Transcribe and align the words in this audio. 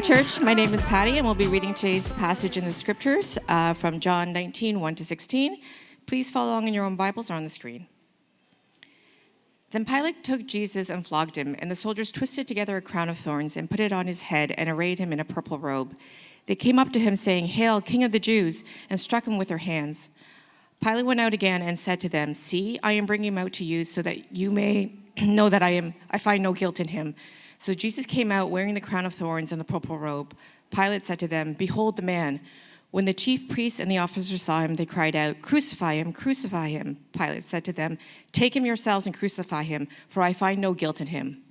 church. 0.00 0.40
My 0.40 0.54
name 0.54 0.72
is 0.74 0.82
Patty, 0.82 1.18
and 1.18 1.26
we'll 1.26 1.34
be 1.34 1.48
reading 1.48 1.74
today's 1.74 2.12
passage 2.12 2.56
in 2.56 2.64
the 2.64 2.72
scriptures 2.72 3.36
uh, 3.48 3.72
from 3.72 3.98
John 3.98 4.32
19, 4.32 4.78
1 4.78 4.94
to 4.94 5.04
16. 5.04 5.56
Please 6.06 6.30
follow 6.30 6.52
along 6.52 6.68
in 6.68 6.74
your 6.74 6.84
own 6.84 6.94
Bibles 6.94 7.30
or 7.30 7.34
on 7.34 7.42
the 7.42 7.50
screen. 7.50 7.88
Then 9.70 9.84
Pilate 9.84 10.22
took 10.22 10.46
Jesus 10.46 10.88
and 10.88 11.04
flogged 11.04 11.36
him, 11.36 11.56
and 11.58 11.70
the 11.70 11.74
soldiers 11.74 12.12
twisted 12.12 12.46
together 12.46 12.76
a 12.76 12.80
crown 12.80 13.08
of 13.08 13.18
thorns 13.18 13.56
and 13.56 13.68
put 13.68 13.80
it 13.80 13.92
on 13.92 14.06
his 14.06 14.22
head 14.22 14.54
and 14.56 14.68
arrayed 14.68 14.98
him 15.00 15.12
in 15.12 15.20
a 15.20 15.24
purple 15.24 15.58
robe. 15.58 15.96
They 16.46 16.54
came 16.54 16.78
up 16.78 16.92
to 16.92 17.00
him, 17.00 17.16
saying, 17.16 17.46
Hail, 17.46 17.80
King 17.80 18.04
of 18.04 18.12
the 18.12 18.20
Jews, 18.20 18.62
and 18.88 19.00
struck 19.00 19.26
him 19.26 19.36
with 19.36 19.48
their 19.48 19.58
hands. 19.58 20.10
Pilate 20.80 21.06
went 21.06 21.20
out 21.20 21.34
again 21.34 21.60
and 21.60 21.76
said 21.76 21.98
to 22.00 22.08
them, 22.08 22.34
See, 22.34 22.78
I 22.84 22.92
am 22.92 23.04
bringing 23.04 23.32
him 23.32 23.38
out 23.38 23.52
to 23.54 23.64
you 23.64 23.82
so 23.82 24.02
that 24.02 24.36
you 24.36 24.52
may 24.52 24.92
know 25.22 25.48
that 25.48 25.62
I 25.62 25.70
am 25.70 25.94
I 26.10 26.18
find 26.18 26.42
no 26.42 26.52
guilt 26.52 26.78
in 26.78 26.88
him. 26.88 27.16
So 27.58 27.74
Jesus 27.74 28.06
came 28.06 28.30
out 28.30 28.50
wearing 28.50 28.74
the 28.74 28.80
crown 28.80 29.06
of 29.06 29.14
thorns 29.14 29.52
and 29.52 29.60
the 29.60 29.64
purple 29.64 29.98
robe. 29.98 30.34
Pilate 30.70 31.04
said 31.04 31.18
to 31.20 31.28
them, 31.28 31.54
Behold 31.54 31.96
the 31.96 32.02
man. 32.02 32.40
When 32.90 33.04
the 33.04 33.12
chief 33.12 33.48
priests 33.48 33.80
and 33.80 33.90
the 33.90 33.98
officers 33.98 34.42
saw 34.42 34.60
him, 34.60 34.76
they 34.76 34.86
cried 34.86 35.14
out, 35.14 35.42
Crucify 35.42 35.94
him, 35.94 36.12
crucify 36.12 36.68
him. 36.68 36.96
Pilate 37.12 37.44
said 37.44 37.64
to 37.64 37.72
them, 37.72 37.98
Take 38.32 38.56
him 38.56 38.64
yourselves 38.64 39.06
and 39.06 39.14
crucify 39.14 39.64
him, 39.64 39.88
for 40.08 40.22
I 40.22 40.32
find 40.32 40.60
no 40.60 40.72
guilt 40.72 41.00
in 41.00 41.08
him. 41.08 41.42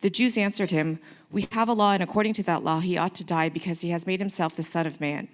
The 0.00 0.10
Jews 0.10 0.36
answered 0.36 0.70
him, 0.70 0.98
We 1.30 1.48
have 1.52 1.68
a 1.68 1.72
law, 1.72 1.92
and 1.92 2.02
according 2.02 2.34
to 2.34 2.42
that 2.42 2.62
law, 2.62 2.80
he 2.80 2.98
ought 2.98 3.14
to 3.14 3.24
die 3.24 3.48
because 3.48 3.80
he 3.80 3.90
has 3.90 4.06
made 4.06 4.18
himself 4.18 4.54
the 4.54 4.62
Son 4.62 4.86
of 4.86 5.00
Man. 5.00 5.28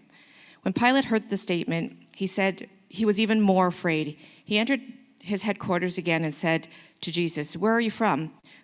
When 0.62 0.74
Pilate 0.74 1.06
heard 1.06 1.28
the 1.28 1.36
statement, 1.36 1.96
he 2.14 2.26
said 2.26 2.68
he 2.88 3.04
was 3.04 3.18
even 3.18 3.40
more 3.40 3.66
afraid. 3.66 4.16
He 4.44 4.58
entered 4.58 4.82
his 5.20 5.42
headquarters 5.42 5.98
again 5.98 6.24
and 6.24 6.34
said 6.34 6.68
to 7.00 7.10
Jesus, 7.10 7.56
Where 7.56 7.72
are 7.72 7.80
you 7.80 7.90
from? 7.90 8.32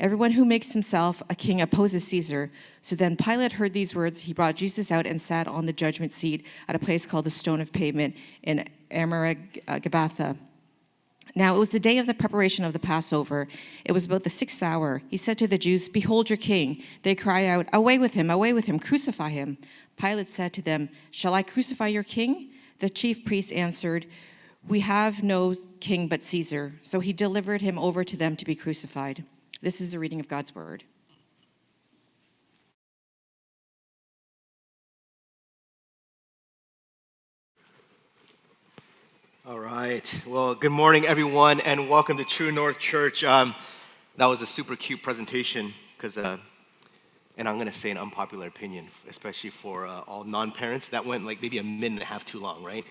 Everyone 0.00 0.32
who 0.32 0.46
makes 0.46 0.72
himself 0.72 1.22
a 1.28 1.34
king 1.34 1.60
opposes 1.60 2.06
Caesar. 2.06 2.50
So 2.80 2.96
then 2.96 3.16
Pilate 3.16 3.52
heard 3.52 3.74
these 3.74 3.94
words. 3.94 4.22
He 4.22 4.32
brought 4.32 4.56
Jesus 4.56 4.90
out 4.90 5.06
and 5.06 5.20
sat 5.20 5.46
on 5.46 5.66
the 5.66 5.74
judgment 5.74 6.10
seat 6.10 6.46
at 6.66 6.74
a 6.74 6.78
place 6.78 7.04
called 7.04 7.26
the 7.26 7.30
Stone 7.30 7.60
of 7.60 7.70
Pavement 7.70 8.16
in 8.42 8.64
Areopagus. 8.90 10.36
Now 11.36 11.54
it 11.54 11.58
was 11.58 11.68
the 11.68 11.78
day 11.78 11.98
of 11.98 12.06
the 12.06 12.14
preparation 12.14 12.64
of 12.64 12.72
the 12.72 12.78
Passover. 12.78 13.46
It 13.84 13.92
was 13.92 14.06
about 14.06 14.24
the 14.24 14.30
sixth 14.30 14.62
hour. 14.62 15.02
He 15.10 15.18
said 15.18 15.36
to 15.36 15.46
the 15.46 15.58
Jews, 15.58 15.86
Behold 15.86 16.30
your 16.30 16.38
king. 16.38 16.82
They 17.02 17.14
cry 17.14 17.44
out, 17.44 17.68
Away 17.70 17.98
with 17.98 18.14
him, 18.14 18.30
away 18.30 18.54
with 18.54 18.64
him, 18.64 18.78
crucify 18.78 19.28
him. 19.28 19.58
Pilate 19.98 20.28
said 20.28 20.54
to 20.54 20.62
them, 20.62 20.88
Shall 21.10 21.34
I 21.34 21.42
crucify 21.42 21.88
your 21.88 22.04
king? 22.04 22.48
The 22.78 22.88
chief 22.88 23.22
priests 23.22 23.52
answered, 23.52 24.06
We 24.66 24.80
have 24.80 25.22
no 25.22 25.54
king 25.80 26.08
but 26.08 26.22
Caesar. 26.22 26.72
So 26.80 27.00
he 27.00 27.12
delivered 27.12 27.60
him 27.60 27.78
over 27.78 28.02
to 28.02 28.16
them 28.16 28.34
to 28.36 28.46
be 28.46 28.54
crucified. 28.54 29.24
This 29.62 29.82
is 29.82 29.92
a 29.92 29.98
reading 29.98 30.20
of 30.20 30.26
God's 30.26 30.54
word. 30.54 30.84
All 39.46 39.58
right. 39.58 40.22
Well, 40.26 40.54
good 40.54 40.72
morning, 40.72 41.04
everyone, 41.04 41.60
and 41.60 41.90
welcome 41.90 42.16
to 42.16 42.24
True 42.24 42.50
North 42.50 42.78
Church. 42.78 43.22
Um, 43.22 43.54
that 44.16 44.24
was 44.24 44.40
a 44.40 44.46
super 44.46 44.76
cute 44.76 45.02
presentation 45.02 45.74
because, 45.94 46.16
uh, 46.16 46.38
and 47.36 47.46
I'm 47.46 47.56
going 47.56 47.66
to 47.66 47.72
say 47.72 47.90
an 47.90 47.98
unpopular 47.98 48.46
opinion, 48.46 48.86
especially 49.10 49.50
for 49.50 49.86
uh, 49.86 50.00
all 50.08 50.24
non 50.24 50.52
parents. 50.52 50.88
That 50.88 51.04
went 51.04 51.26
like 51.26 51.42
maybe 51.42 51.58
a 51.58 51.62
minute 51.62 51.96
and 51.96 52.00
a 52.00 52.06
half 52.06 52.24
too 52.24 52.40
long, 52.40 52.64
right? 52.64 52.86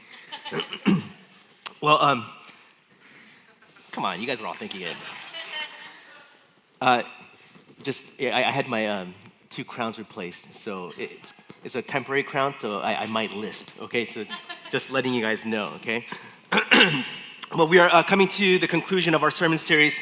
well, 1.82 2.00
um, 2.00 2.26
come 3.92 4.06
on, 4.06 4.22
you 4.22 4.28
guys 4.28 4.40
were 4.40 4.46
all 4.46 4.54
thinking 4.54 4.82
it. 4.82 4.96
Uh, 6.82 7.04
just, 7.84 8.12
I, 8.22 8.32
I, 8.32 8.52
had 8.52 8.68
my 8.68 8.88
um, 8.88 9.14
two 9.50 9.66
crowns 9.66 10.00
replaced, 10.00 10.54
so 10.54 10.94
it's, 10.98 11.34
it's 11.64 11.76
a 11.76 11.82
temporary 11.82 12.24
crown, 12.24 12.56
so 12.56 12.80
I, 12.80 13.04
I 13.04 13.06
might 13.06 13.34
lisp, 13.34 13.82
okay? 13.82 14.06
So 14.06 14.24
just 14.72 14.90
letting 14.90 15.14
you 15.14 15.22
guys 15.22 15.46
know, 15.46 15.74
okay? 15.76 16.06
well, 17.56 17.68
we 17.68 17.80
are 17.80 17.90
uh, 17.92 18.04
coming 18.04 18.30
to 18.30 18.60
the 18.60 18.68
conclusion 18.68 19.14
of 19.14 19.24
our 19.24 19.32
sermon 19.32 19.58
series 19.58 20.00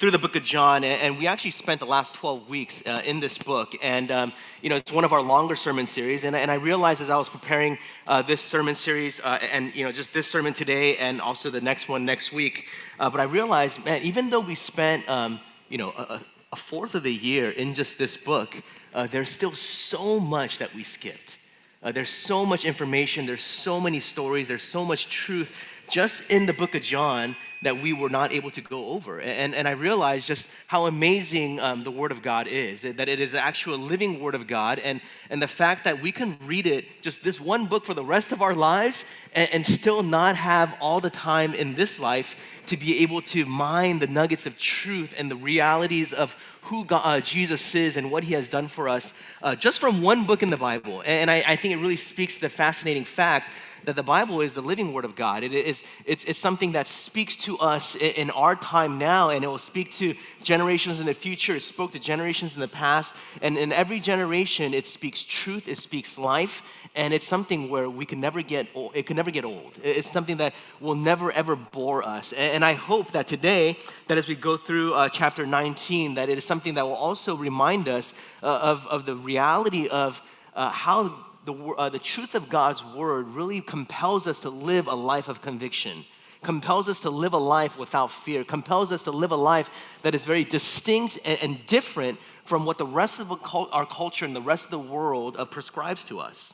through 0.00 0.10
the 0.10 0.18
book 0.18 0.36
of 0.36 0.42
John, 0.42 0.82
and 0.84 1.16
we 1.16 1.26
actually 1.26 1.52
spent 1.52 1.80
the 1.80 1.86
last 1.86 2.14
12 2.16 2.48
weeks 2.50 2.82
uh, 2.86 3.02
in 3.04 3.20
this 3.20 3.38
book. 3.38 3.74
And, 3.82 4.10
um, 4.10 4.32
you 4.60 4.68
know, 4.68 4.76
it's 4.76 4.92
one 4.92 5.04
of 5.04 5.12
our 5.12 5.22
longer 5.22 5.56
sermon 5.56 5.86
series. 5.86 6.24
And, 6.24 6.36
and 6.36 6.50
I 6.50 6.54
realized 6.54 7.00
as 7.00 7.08
I 7.08 7.16
was 7.16 7.28
preparing 7.28 7.78
uh, 8.06 8.20
this 8.20 8.42
sermon 8.42 8.74
series, 8.74 9.20
uh, 9.20 9.38
and, 9.52 9.74
you 9.74 9.84
know, 9.84 9.92
just 9.92 10.12
this 10.12 10.30
sermon 10.30 10.52
today 10.52 10.96
and 10.98 11.20
also 11.20 11.50
the 11.50 11.62
next 11.62 11.88
one 11.88 12.04
next 12.04 12.32
week, 12.32 12.66
uh, 13.00 13.08
but 13.08 13.20
I 13.20 13.24
realized, 13.24 13.84
man, 13.84 14.02
even 14.02 14.28
though 14.28 14.40
we 14.40 14.54
spent, 14.54 15.08
um, 15.08 15.40
you 15.68 15.78
know, 15.78 15.90
a, 15.90 16.20
a, 16.52 16.56
fourth 16.56 16.94
of 16.94 17.02
the 17.02 17.12
year 17.12 17.50
in 17.50 17.74
just 17.74 17.98
this 17.98 18.16
book, 18.16 18.62
uh, 18.94 19.06
there's 19.06 19.28
still 19.28 19.52
so 19.52 20.18
much 20.18 20.58
that 20.58 20.74
we 20.74 20.82
skipped. 20.82 21.38
Uh, 21.82 21.92
there's 21.92 22.08
so 22.08 22.44
much 22.44 22.64
information, 22.64 23.26
there's 23.26 23.42
so 23.42 23.78
many 23.78 24.00
stories, 24.00 24.48
there's 24.48 24.62
so 24.62 24.84
much 24.84 25.08
truth 25.08 25.56
just 25.88 26.30
in 26.30 26.46
the 26.46 26.52
book 26.52 26.74
of 26.74 26.82
John 26.82 27.36
that 27.62 27.80
we 27.80 27.92
were 27.92 28.10
not 28.10 28.32
able 28.32 28.50
to 28.50 28.60
go 28.60 28.90
over. 28.90 29.18
And, 29.18 29.54
and 29.54 29.66
I 29.66 29.72
realized 29.72 30.26
just 30.26 30.48
how 30.66 30.86
amazing 30.86 31.58
um, 31.58 31.84
the 31.84 31.90
Word 31.90 32.12
of 32.12 32.22
God 32.22 32.46
is, 32.46 32.82
that 32.82 33.08
it 33.08 33.18
is 33.18 33.32
the 33.32 33.42
actual 33.42 33.78
living 33.78 34.20
Word 34.20 34.34
of 34.34 34.46
God, 34.46 34.78
and, 34.78 35.00
and 35.30 35.42
the 35.42 35.48
fact 35.48 35.84
that 35.84 36.00
we 36.00 36.12
can 36.12 36.38
read 36.44 36.66
it, 36.66 37.02
just 37.02 37.24
this 37.24 37.40
one 37.40 37.66
book 37.66 37.84
for 37.84 37.94
the 37.94 38.04
rest 38.04 38.30
of 38.30 38.42
our 38.42 38.54
lives, 38.54 39.04
and, 39.34 39.48
and 39.52 39.66
still 39.66 40.02
not 40.02 40.36
have 40.36 40.76
all 40.80 41.00
the 41.00 41.10
time 41.10 41.54
in 41.54 41.74
this 41.74 41.98
life 41.98 42.36
to 42.66 42.76
be 42.76 43.02
able 43.02 43.22
to 43.22 43.46
mine 43.46 44.00
the 44.00 44.06
nuggets 44.06 44.46
of 44.46 44.58
truth 44.58 45.14
and 45.16 45.30
the 45.30 45.36
realities 45.36 46.12
of 46.12 46.36
who 46.62 46.84
God, 46.84 47.02
uh, 47.04 47.20
Jesus 47.20 47.74
is 47.74 47.96
and 47.96 48.10
what 48.10 48.24
he 48.24 48.34
has 48.34 48.50
done 48.50 48.66
for 48.66 48.88
us 48.88 49.12
uh, 49.42 49.54
just 49.54 49.80
from 49.80 50.02
one 50.02 50.24
book 50.24 50.42
in 50.42 50.50
the 50.50 50.56
Bible. 50.56 51.02
And 51.06 51.30
I, 51.30 51.42
I 51.46 51.56
think 51.56 51.74
it 51.74 51.78
really 51.78 51.96
speaks 51.96 52.36
to 52.36 52.40
the 52.42 52.48
fascinating 52.48 53.04
fact 53.04 53.52
that 53.86 53.94
the 53.94 54.02
Bible 54.02 54.40
is 54.40 54.52
the 54.52 54.60
living 54.60 54.92
word 54.92 55.04
of 55.04 55.14
God. 55.14 55.44
It 55.44 55.52
is, 55.52 55.84
it's, 56.04 56.24
it's 56.24 56.40
something 56.40 56.72
that 56.72 56.88
speaks 56.88 57.36
to 57.44 57.56
us 57.58 57.94
in 57.94 58.30
our 58.30 58.56
time 58.56 58.98
now, 58.98 59.30
and 59.30 59.44
it 59.44 59.46
will 59.46 59.58
speak 59.58 59.92
to 59.94 60.14
generations 60.42 60.98
in 60.98 61.06
the 61.06 61.14
future. 61.14 61.54
It 61.54 61.62
spoke 61.62 61.92
to 61.92 62.00
generations 62.00 62.56
in 62.56 62.60
the 62.60 62.68
past. 62.68 63.14
And 63.42 63.56
in 63.56 63.72
every 63.72 64.00
generation, 64.00 64.74
it 64.74 64.86
speaks 64.86 65.22
truth, 65.22 65.68
it 65.68 65.78
speaks 65.78 66.18
life, 66.18 66.88
and 66.96 67.14
it's 67.14 67.28
something 67.28 67.68
where 67.70 67.88
we 67.88 68.04
can 68.04 68.20
never 68.20 68.42
get 68.42 68.66
old. 68.74 68.90
It 68.96 69.06
can 69.06 69.14
never 69.14 69.30
get 69.30 69.44
old. 69.44 69.78
It's 69.84 70.10
something 70.10 70.38
that 70.38 70.52
will 70.80 70.96
never, 70.96 71.30
ever 71.30 71.54
bore 71.54 72.02
us. 72.02 72.32
And 72.32 72.64
I 72.64 72.72
hope 72.72 73.12
that 73.12 73.28
today, 73.28 73.78
that 74.08 74.18
as 74.18 74.26
we 74.26 74.34
go 74.34 74.56
through 74.56 74.94
uh, 74.94 75.08
chapter 75.10 75.46
19, 75.46 76.16
that 76.16 76.28
it 76.28 76.38
is 76.38 76.44
something 76.44 76.74
that 76.74 76.84
will 76.84 76.94
also 76.94 77.36
remind 77.36 77.88
us 77.88 78.14
uh, 78.42 78.46
of, 78.46 78.84
of 78.88 79.06
the 79.06 79.14
reality 79.14 79.86
of 79.86 80.20
uh, 80.56 80.70
how 80.70 81.14
the, 81.46 81.54
uh, 81.54 81.88
the 81.88 81.98
truth 81.98 82.34
of 82.34 82.48
God's 82.48 82.84
word 82.84 83.28
really 83.28 83.60
compels 83.60 84.26
us 84.26 84.40
to 84.40 84.50
live 84.50 84.88
a 84.88 84.94
life 84.94 85.28
of 85.28 85.40
conviction, 85.40 86.04
compels 86.42 86.88
us 86.88 87.00
to 87.02 87.10
live 87.10 87.32
a 87.32 87.38
life 87.38 87.78
without 87.78 88.10
fear, 88.10 88.44
compels 88.44 88.90
us 88.90 89.04
to 89.04 89.12
live 89.12 89.30
a 89.30 89.36
life 89.36 89.98
that 90.02 90.14
is 90.14 90.24
very 90.24 90.44
distinct 90.44 91.18
and, 91.24 91.38
and 91.40 91.66
different 91.66 92.18
from 92.44 92.64
what 92.64 92.78
the 92.78 92.86
rest 92.86 93.20
of 93.20 93.30
our 93.72 93.86
culture 93.86 94.24
and 94.24 94.34
the 94.34 94.42
rest 94.42 94.64
of 94.64 94.70
the 94.72 94.78
world 94.78 95.36
uh, 95.38 95.44
prescribes 95.44 96.04
to 96.06 96.18
us. 96.18 96.52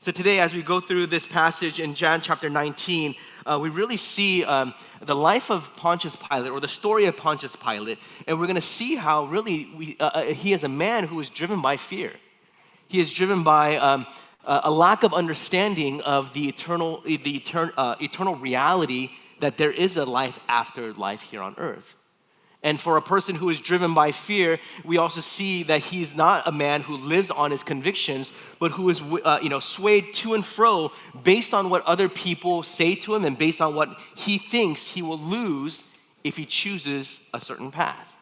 So 0.00 0.10
today, 0.10 0.40
as 0.40 0.54
we 0.54 0.62
go 0.62 0.80
through 0.80 1.06
this 1.06 1.26
passage 1.26 1.78
in 1.78 1.92
John 1.92 2.22
chapter 2.22 2.48
19, 2.48 3.14
uh, 3.44 3.58
we 3.60 3.68
really 3.68 3.98
see 3.98 4.44
um, 4.44 4.72
the 5.02 5.14
life 5.14 5.50
of 5.50 5.76
Pontius 5.76 6.16
Pilate, 6.16 6.50
or 6.50 6.60
the 6.60 6.68
story 6.68 7.04
of 7.04 7.18
Pontius 7.18 7.54
Pilate, 7.56 7.98
and 8.26 8.40
we're 8.40 8.46
going 8.46 8.54
to 8.54 8.62
see 8.62 8.94
how 8.94 9.26
really 9.26 9.68
we, 9.76 9.96
uh, 10.00 10.10
uh, 10.14 10.22
he 10.22 10.54
is 10.54 10.64
a 10.64 10.70
man 10.70 11.06
who 11.06 11.20
is 11.20 11.28
driven 11.28 11.60
by 11.60 11.76
fear. 11.76 12.14
He 12.88 12.98
is 12.98 13.12
driven 13.12 13.44
by 13.44 13.76
um, 13.76 14.06
uh, 14.46 14.60
a 14.64 14.70
lack 14.70 15.02
of 15.02 15.12
understanding 15.12 16.00
of 16.02 16.32
the 16.32 16.48
eternal, 16.48 17.00
the 17.02 17.18
etern, 17.18 17.72
uh, 17.76 17.96
eternal 18.00 18.36
reality 18.36 19.10
that 19.40 19.56
there 19.56 19.72
is 19.72 19.96
a 19.96 20.04
life 20.04 20.38
after 20.48 20.92
life 20.92 21.22
here 21.22 21.42
on 21.42 21.54
earth. 21.58 21.96
And 22.62 22.78
for 22.78 22.98
a 22.98 23.02
person 23.02 23.36
who 23.36 23.48
is 23.48 23.58
driven 23.58 23.94
by 23.94 24.12
fear, 24.12 24.58
we 24.84 24.98
also 24.98 25.22
see 25.22 25.62
that 25.64 25.80
he's 25.80 26.14
not 26.14 26.46
a 26.46 26.52
man 26.52 26.82
who 26.82 26.94
lives 26.94 27.30
on 27.30 27.50
his 27.50 27.62
convictions, 27.62 28.32
but 28.58 28.70
who 28.72 28.90
is 28.90 29.00
uh, 29.00 29.38
you 29.42 29.48
know, 29.48 29.60
swayed 29.60 30.12
to 30.14 30.34
and 30.34 30.44
fro 30.44 30.92
based 31.24 31.54
on 31.54 31.70
what 31.70 31.82
other 31.86 32.08
people 32.08 32.62
say 32.62 32.94
to 32.96 33.14
him 33.14 33.24
and 33.24 33.38
based 33.38 33.62
on 33.62 33.74
what 33.74 33.98
he 34.14 34.36
thinks 34.36 34.88
he 34.88 35.00
will 35.00 35.18
lose 35.18 35.94
if 36.22 36.36
he 36.36 36.44
chooses 36.44 37.20
a 37.32 37.40
certain 37.40 37.70
path. 37.70 38.18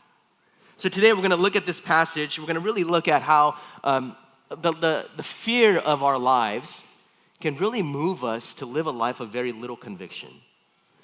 So 0.76 0.88
today 0.88 1.12
we're 1.12 1.18
going 1.18 1.30
to 1.30 1.36
look 1.36 1.56
at 1.56 1.66
this 1.66 1.80
passage. 1.80 2.38
We're 2.38 2.46
going 2.46 2.54
to 2.54 2.60
really 2.60 2.84
look 2.84 3.08
at 3.08 3.22
how 3.22 3.56
um, 3.82 4.16
the, 4.48 4.72
the, 4.72 5.08
the 5.16 5.22
fear 5.22 5.78
of 5.78 6.02
our 6.02 6.18
lives 6.18 6.86
can 7.40 7.56
really 7.56 7.82
move 7.82 8.24
us 8.24 8.54
to 8.54 8.66
live 8.66 8.86
a 8.86 8.90
life 8.90 9.20
of 9.20 9.30
very 9.30 9.52
little 9.52 9.76
conviction, 9.76 10.30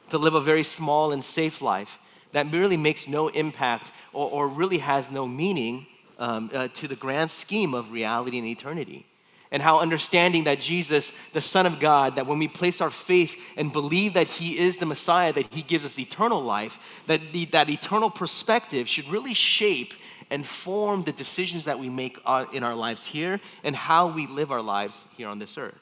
to 0.09 0.19
live 0.19 0.35
a 0.35 0.41
very 0.41 0.63
small 0.63 1.13
and 1.13 1.23
safe 1.23 1.63
life 1.63 1.99
that 2.33 2.51
really 2.53 2.77
makes 2.77 3.07
no 3.07 3.29
impact 3.29 3.93
or, 4.13 4.29
or 4.31 4.49
really 4.49 4.79
has 4.79 5.11
no 5.11 5.27
meaning 5.27 5.87
um, 6.19 6.51
uh, 6.53 6.69
to 6.75 6.89
the 6.89 6.97
grand 6.97 7.31
scheme 7.31 7.75
of 7.75 7.93
reality 7.93 8.39
and 8.39 8.47
eternity. 8.47 9.07
And 9.53 9.63
how 9.63 9.79
understanding 9.79 10.45
that 10.45 10.59
Jesus, 10.59 11.13
the 11.33 11.41
Son 11.41 11.65
of 11.65 11.79
God, 11.79 12.17
that 12.17 12.27
when 12.27 12.41
we 12.41 12.49
place 12.49 12.81
our 12.81 12.91
faith 12.91 13.37
and 13.57 13.73
believe 13.73 14.15
that 14.15 14.27
He 14.27 14.59
is 14.59 14.79
the 14.79 14.87
Messiah, 14.87 15.33
that 15.33 15.55
He 15.55 15.63
gives 15.63 15.85
us 15.85 15.97
eternal 15.97 16.43
life, 16.43 17.03
that 17.07 17.21
the, 17.33 17.45
that 17.47 17.71
eternal 17.71 18.11
perspective 18.11 18.89
should 18.89 19.09
really 19.09 19.35
shape 19.35 19.95
and 20.31 20.47
form 20.47 21.03
the 21.05 21.13
decisions 21.13 21.65
that 21.65 21.79
we 21.79 21.89
make 21.89 22.19
uh, 22.25 22.47
in 22.53 22.63
our 22.65 22.75
lives 22.75 23.07
here 23.07 23.41
and 23.63 23.77
how 23.77 24.07
we 24.09 24.27
live 24.27 24.51
our 24.51 24.63
lives 24.63 25.05
here 25.17 25.29
on 25.29 25.39
this 25.39 25.59
earth. 25.59 25.79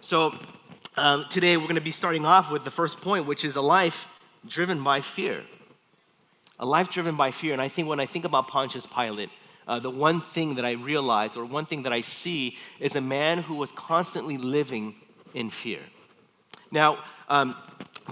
So, 0.00 0.34
um, 0.96 1.26
today 1.30 1.56
we're 1.56 1.64
going 1.64 1.76
to 1.76 1.80
be 1.80 1.92
starting 1.92 2.26
off 2.26 2.50
with 2.50 2.64
the 2.64 2.70
first 2.70 3.00
point, 3.00 3.26
which 3.26 3.44
is 3.44 3.54
a 3.54 3.60
life 3.60 4.18
driven 4.46 4.82
by 4.82 5.00
fear. 5.00 5.42
A 6.58 6.66
life 6.66 6.88
driven 6.88 7.16
by 7.16 7.30
fear. 7.30 7.52
And 7.52 7.62
I 7.62 7.68
think 7.68 7.88
when 7.88 8.00
I 8.00 8.06
think 8.06 8.24
about 8.24 8.48
Pontius 8.48 8.84
Pilate, 8.84 9.30
uh, 9.68 9.78
the 9.78 9.90
one 9.90 10.20
thing 10.20 10.56
that 10.56 10.64
I 10.64 10.72
realize 10.72 11.36
or 11.36 11.44
one 11.44 11.66
thing 11.66 11.84
that 11.84 11.92
I 11.92 12.00
see 12.00 12.56
is 12.80 12.96
a 12.96 13.00
man 13.00 13.38
who 13.38 13.54
was 13.54 13.70
constantly 13.70 14.38
living 14.38 14.96
in 15.34 15.50
fear. 15.50 15.80
Now, 16.72 16.98
um, 17.28 17.54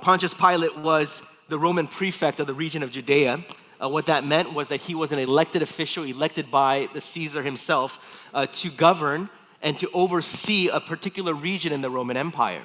Pontius 0.01 0.35
Pilate 0.35 0.77
was 0.79 1.23
the 1.49 1.59
Roman 1.59 1.89
prefect 1.89 2.41
of 2.41 2.47
the 2.47 2.55
region 2.55 2.83
of 2.83 2.91
Judea. 2.91 3.45
Uh, 3.82 3.88
what 3.88 4.06
that 4.06 4.25
meant 4.25 4.52
was 4.52 4.69
that 4.69 4.81
he 4.81 4.94
was 4.94 5.12
an 5.12 5.19
elected 5.19 5.62
official, 5.62 6.05
elected 6.05 6.50
by 6.50 6.88
the 6.94 7.00
Caesar 7.00 7.43
himself, 7.43 8.28
uh, 8.32 8.46
to 8.46 8.70
govern 8.70 9.28
and 9.62 9.76
to 9.78 9.90
oversee 9.93 10.69
a 10.69 10.81
particular 10.81 11.34
region 11.34 11.73
in 11.73 11.81
the 11.81 11.90
Roman 11.90 12.17
Empire. 12.17 12.62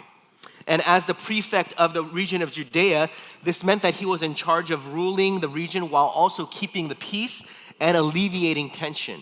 And 0.67 0.81
as 0.85 1.05
the 1.05 1.13
prefect 1.13 1.73
of 1.77 1.93
the 1.93 2.03
region 2.03 2.41
of 2.41 2.51
Judea, 2.51 3.09
this 3.43 3.63
meant 3.63 3.81
that 3.81 3.95
he 3.95 4.05
was 4.05 4.21
in 4.21 4.35
charge 4.35 4.71
of 4.71 4.93
ruling 4.93 5.39
the 5.39 5.49
region 5.49 5.89
while 5.89 6.05
also 6.05 6.45
keeping 6.45 6.87
the 6.87 6.95
peace 6.95 7.49
and 7.79 7.97
alleviating 7.97 8.69
tension. 8.69 9.21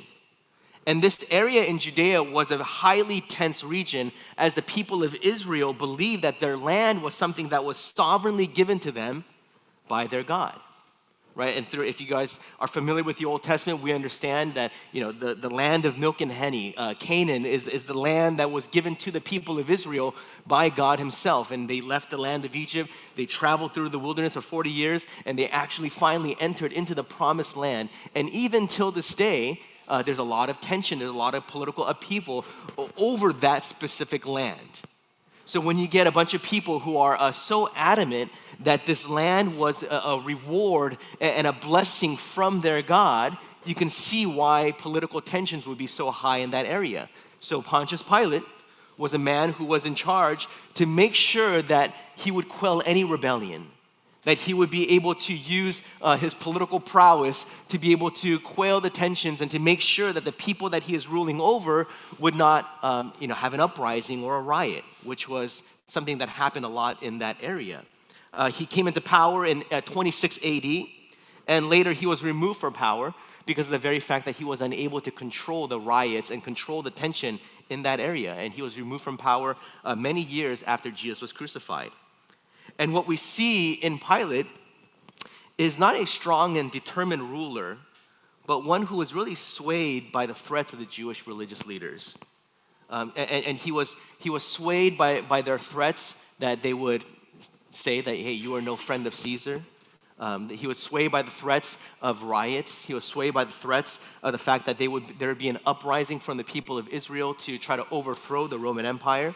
And 0.86 1.02
this 1.02 1.24
area 1.30 1.64
in 1.66 1.78
Judea 1.78 2.22
was 2.22 2.52
a 2.52 2.64
highly 2.64 3.22
tense 3.22 3.64
region 3.64 4.12
as 4.38 4.56
the 4.56 4.62
people 4.62 5.04
of 5.04 5.16
Israel 5.22 5.72
believed 5.72 6.24
that 6.24 6.40
their 6.40 6.58
land 6.58 7.02
was 7.04 7.14
something 7.14 7.50
that 7.50 7.64
was 7.64 7.78
sovereignly 7.78 8.48
given 8.48 8.80
to 8.80 8.92
them 8.92 9.24
by 9.88 10.08
their 10.08 10.24
God 10.24 10.60
right? 11.40 11.56
And 11.56 11.66
through, 11.66 11.86
if 11.86 12.02
you 12.02 12.08
guys 12.08 12.38
are 12.60 12.68
familiar 12.68 13.02
with 13.02 13.18
the 13.18 13.24
Old 13.24 13.44
Testament, 13.44 13.82
we 13.82 13.94
understand 13.94 14.56
that, 14.56 14.74
you 14.92 15.00
know, 15.00 15.14
the, 15.14 15.34
the 15.34 15.50
land 15.50 15.86
of 15.86 15.98
milk 15.98 16.20
and 16.20 16.30
honey, 16.30 16.76
uh, 16.76 16.96
Canaan, 16.96 17.46
is, 17.46 17.66
is 17.70 17.86
the 17.86 17.98
land 17.98 18.40
that 18.40 18.52
was 18.52 18.68
given 18.68 18.98
to 18.98 19.10
the 19.10 19.22
people 19.22 19.58
of 19.58 19.72
Israel 19.72 20.14
by 20.46 20.68
God 20.68 21.00
Himself. 21.00 21.52
And 21.52 21.70
they 21.70 21.80
left 21.80 22.12
the 22.12 22.18
land 22.18 22.44
of 22.44 22.58
Egypt, 22.58 22.92
they 23.16 23.26
traveled 23.26 23.74
through 23.74 23.88
the 23.88 23.98
wilderness 23.98 24.34
for 24.34 24.42
40 24.42 24.70
years, 24.70 25.08
and 25.26 25.40
they 25.40 25.48
actually 25.48 25.88
finally 25.88 26.36
entered 26.42 26.74
into 26.74 26.94
the 26.94 27.06
promised 27.06 27.56
land. 27.56 27.88
And 28.14 28.30
even 28.32 28.68
till 28.68 28.92
this 28.92 29.14
day, 29.14 29.62
uh, 29.88 30.04
there's 30.04 30.18
a 30.18 30.24
lot 30.24 30.50
of 30.50 30.60
tension, 30.60 31.00
there's 31.00 31.10
a 31.10 31.14
lot 31.14 31.36
of 31.36 31.48
political 31.48 31.86
upheaval 31.86 32.44
over 32.98 33.32
that 33.32 33.64
specific 33.64 34.28
land. 34.28 34.82
So 35.50 35.60
when 35.60 35.80
you 35.80 35.88
get 35.88 36.06
a 36.06 36.12
bunch 36.12 36.36
of 36.36 36.44
people 36.44 36.78
who 36.78 36.98
are 36.98 37.20
uh, 37.20 37.32
so 37.32 37.72
adamant 37.76 38.32
that 38.60 38.86
this 38.86 39.10
land 39.10 39.58
was 39.58 39.82
a, 39.82 39.88
a 39.88 40.20
reward 40.20 41.00
and 41.20 41.48
a 41.48 41.52
blessing 41.52 42.18
from 42.18 42.62
their 42.62 42.84
God, 42.84 43.36
you 43.66 43.74
can 43.74 43.90
see 43.90 44.28
why 44.28 44.74
political 44.78 45.22
tensions 45.22 45.68
would 45.68 45.80
be 45.80 45.88
so 45.88 46.12
high 46.12 46.38
in 46.38 46.52
that 46.52 46.68
area. 46.68 47.10
So 47.40 47.64
Pontius 47.64 48.04
Pilate 48.04 48.44
was 48.96 49.16
a 49.16 49.18
man 49.18 49.54
who 49.54 49.66
was 49.66 49.88
in 49.88 49.96
charge 49.96 50.48
to 50.76 50.86
make 50.86 51.16
sure 51.16 51.64
that 51.64 51.96
he 52.16 52.30
would 52.30 52.48
quell 52.48 52.84
any 52.86 53.04
rebellion 53.04 53.72
that 54.24 54.38
he 54.38 54.54
would 54.54 54.70
be 54.70 54.92
able 54.92 55.16
to 55.16 55.34
use 55.34 55.82
uh, 56.02 56.18
his 56.18 56.34
political 56.34 56.80
prowess 56.80 57.46
to 57.70 57.80
be 57.80 57.92
able 57.92 58.12
to 58.12 58.40
quell 58.42 58.82
the 58.82 58.90
tensions 58.90 59.42
and 59.42 59.50
to 59.50 59.60
make 59.60 59.80
sure 59.80 60.12
that 60.12 60.26
the 60.26 60.32
people 60.32 60.70
that 60.70 60.84
he 60.84 60.94
is 60.94 61.08
ruling 61.08 61.40
over 61.40 61.88
would 62.20 62.36
not 62.36 62.70
um, 62.84 63.14
you 63.20 63.28
know, 63.28 63.34
have 63.34 63.54
an 63.54 63.60
uprising 63.60 64.24
or 64.24 64.38
a 64.38 64.42
riot, 64.42 64.84
which 65.04 65.28
was 65.28 65.64
something 65.88 66.20
that 66.20 66.30
happened 66.30 66.66
a 66.66 66.70
lot 66.70 67.02
in 67.04 67.20
that 67.20 67.38
area. 67.42 67.84
Uh, 68.34 68.50
he 68.50 68.66
came 68.66 68.88
into 68.88 69.02
power 69.02 69.46
in 69.46 69.64
uh, 69.72 69.82
26 69.82 70.40
AD, 70.46 70.84
and 71.48 71.70
later 71.70 71.94
he 71.94 72.06
was 72.06 72.24
removed 72.24 72.60
from 72.60 72.74
power 72.74 73.14
because 73.46 73.66
of 73.66 73.72
the 73.72 73.80
very 73.80 74.00
fact 74.00 74.26
that 74.26 74.36
he 74.36 74.44
was 74.44 74.62
unable 74.62 75.02
to 75.02 75.10
control 75.10 75.68
the 75.68 75.80
riots 75.80 76.30
and 76.30 76.44
control 76.44 76.84
the 76.84 76.92
tension 76.92 77.40
in 77.70 77.82
that 77.84 78.00
area. 78.00 78.36
And 78.36 78.54
he 78.54 78.62
was 78.62 78.78
removed 78.78 79.04
from 79.04 79.18
power 79.18 79.58
uh, 79.84 79.96
many 79.96 80.22
years 80.22 80.62
after 80.64 80.92
Jesus 80.92 81.22
was 81.22 81.34
crucified. 81.34 81.90
And 82.78 82.94
what 82.94 83.08
we 83.08 83.18
see 83.18 83.74
in 83.74 83.98
Pilate 83.98 84.46
is 85.58 85.80
not 85.80 85.96
a 85.96 86.06
strong 86.06 86.58
and 86.58 86.70
determined 86.70 87.24
ruler, 87.24 87.78
but 88.46 88.64
one 88.64 88.84
who 88.84 88.98
was 88.98 89.14
really 89.14 89.36
swayed 89.36 90.12
by 90.12 90.26
the 90.26 90.36
threats 90.36 90.72
of 90.72 90.80
the 90.80 90.86
Jewish 90.86 91.26
religious 91.26 91.66
leaders. 91.66 92.18
Um, 92.90 93.14
and, 93.16 93.46
and 93.46 93.58
he, 93.58 93.72
was, 93.72 93.96
he 94.20 94.30
was 94.30 94.44
swayed 94.44 94.98
by, 94.98 95.22
by 95.22 95.42
their 95.42 95.60
threats 95.60 96.22
that 96.40 96.62
they 96.62 96.74
would 96.74 97.06
say 97.72 98.02
that, 98.02 98.16
hey, 98.16 98.32
you 98.32 98.56
are 98.56 98.62
no 98.62 98.76
friend 98.76 99.06
of 99.06 99.14
Caesar. 99.14 99.62
Um, 100.20 100.50
he 100.50 100.68
was 100.68 100.78
swayed 100.78 101.12
by 101.12 101.22
the 101.22 101.32
threats 101.32 101.78
of 102.02 102.24
riots. 102.24 102.84
He 102.84 102.94
was 102.94 103.06
swayed 103.06 103.34
by 103.34 103.46
the 103.46 103.52
threats 103.52 104.00
of 104.22 104.34
the 104.34 104.38
fact 104.38 104.66
that 104.66 104.78
they 104.78 104.88
would, 104.88 105.04
there 105.18 105.30
would 105.30 105.38
be 105.38 105.50
an 105.50 105.60
uprising 105.66 106.20
from 106.20 106.38
the 106.38 106.44
people 106.44 106.78
of 106.78 106.90
Israel 106.90 107.34
to 107.36 107.58
try 107.58 107.76
to 107.78 107.86
overthrow 107.90 108.48
the 108.48 108.60
Roman 108.60 108.86
Empire. 108.86 109.34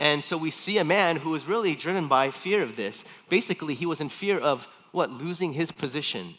And 0.00 0.22
so 0.22 0.36
we 0.36 0.50
see 0.50 0.78
a 0.78 0.84
man 0.84 1.16
who 1.16 1.34
is 1.34 1.46
really 1.46 1.74
driven 1.74 2.08
by 2.08 2.30
fear 2.30 2.62
of 2.62 2.74
this. 2.74 3.04
Basically, 3.28 3.74
he 3.74 3.86
was 3.86 4.00
in 4.00 4.08
fear 4.08 4.38
of 4.38 4.66
what? 4.92 5.10
Losing 5.10 5.52
his 5.52 5.70
position, 5.70 6.34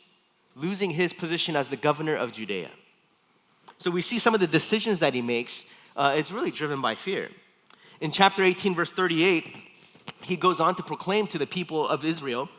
losing 0.56 0.92
his 0.92 1.14
position 1.14 1.56
as 1.56 1.68
the 1.68 1.78
governor 1.78 2.16
of 2.16 2.32
Judea. 2.32 2.70
So 3.78 3.92
we 3.92 4.02
see 4.02 4.20
some 4.20 4.34
of 4.34 4.40
the 4.40 4.48
decisions 4.48 5.00
that 5.00 5.14
he 5.14 5.22
makes 5.22 5.66
uh, 6.00 6.16
is 6.18 6.32
really 6.32 6.50
driven 6.50 6.82
by 6.82 6.96
fear. 6.96 7.30
In 8.00 8.10
chapter 8.10 8.42
18, 8.42 8.74
verse 8.74 8.94
38, 8.94 9.46
he 10.24 10.38
goes 10.38 10.62
on 10.62 10.74
to 10.76 10.84
proclaim 10.84 11.28
to 11.28 11.38
the 11.38 11.46
people 11.46 11.88
of 11.88 12.06
Israel 12.06 12.50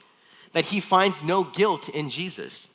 that 0.52 0.66
he 0.66 0.78
finds 0.78 1.24
no 1.24 1.42
guilt 1.42 1.88
in 1.88 2.10
Jesus. 2.10 2.68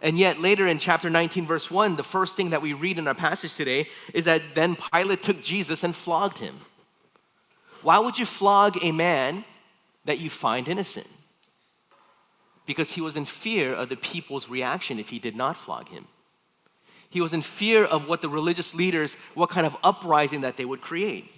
And 0.00 0.18
yet, 0.18 0.40
later 0.40 0.66
in 0.66 0.78
chapter 0.78 1.10
19, 1.10 1.46
verse 1.46 1.70
1, 1.70 1.96
the 1.96 2.02
first 2.02 2.34
thing 2.34 2.50
that 2.50 2.62
we 2.62 2.72
read 2.72 2.98
in 2.98 3.06
our 3.06 3.14
passage 3.14 3.54
today 3.54 3.88
is 4.14 4.24
that 4.24 4.42
then 4.54 4.76
Pilate 4.92 5.22
took 5.22 5.42
Jesus 5.42 5.84
and 5.84 5.94
flogged 5.94 6.38
him. 6.38 6.56
Why 7.82 7.98
would 7.98 8.18
you 8.18 8.24
flog 8.24 8.78
a 8.82 8.90
man 8.90 9.44
that 10.06 10.18
you 10.18 10.30
find 10.30 10.66
innocent? 10.66 11.08
Because 12.64 12.92
he 12.92 13.00
was 13.00 13.16
in 13.16 13.26
fear 13.26 13.74
of 13.74 13.90
the 13.90 13.96
people's 13.96 14.48
reaction 14.48 14.98
if 14.98 15.10
he 15.10 15.18
did 15.18 15.36
not 15.36 15.56
flog 15.56 15.90
him. 15.90 16.06
He 17.12 17.20
was 17.20 17.34
in 17.34 17.42
fear 17.42 17.84
of 17.84 18.08
what 18.08 18.22
the 18.22 18.28
religious 18.30 18.74
leaders, 18.74 19.16
what 19.34 19.50
kind 19.50 19.66
of 19.66 19.76
uprising 19.84 20.40
that 20.40 20.56
they 20.56 20.64
would 20.64 20.80
create. 20.80 21.30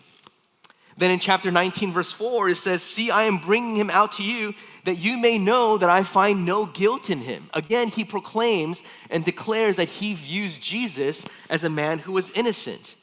Then 0.97 1.11
in 1.11 1.19
chapter 1.19 1.50
19, 1.50 1.90
verse 1.90 2.12
4, 2.12 2.50
it 2.50 2.57
says, 2.57 2.81
See, 2.81 3.11
I 3.11 3.25
am 3.25 3.38
bringing 3.38 3.75
him 3.75 3.90
out 3.90 4.12
to 4.12 4.23
you 4.23 4.54
that 4.85 4.95
you 4.95 5.19
may 5.19 5.37
know 5.37 5.76
that 5.76 5.90
I 5.90 6.04
find 6.04 6.47
no 6.47 6.64
guilt 6.64 7.11
in 7.11 7.19
him. 7.19 7.50
Again, 7.54 7.88
he 7.88 8.04
proclaims 8.04 8.85
and 9.11 9.25
declares 9.25 9.75
that 9.76 9.88
he 9.88 10.14
views 10.14 10.59
Jesus 10.59 11.25
as 11.50 11.64
a 11.64 11.71
man 11.71 11.99
who 11.99 12.12
was 12.12 12.31
innocent. 12.31 12.95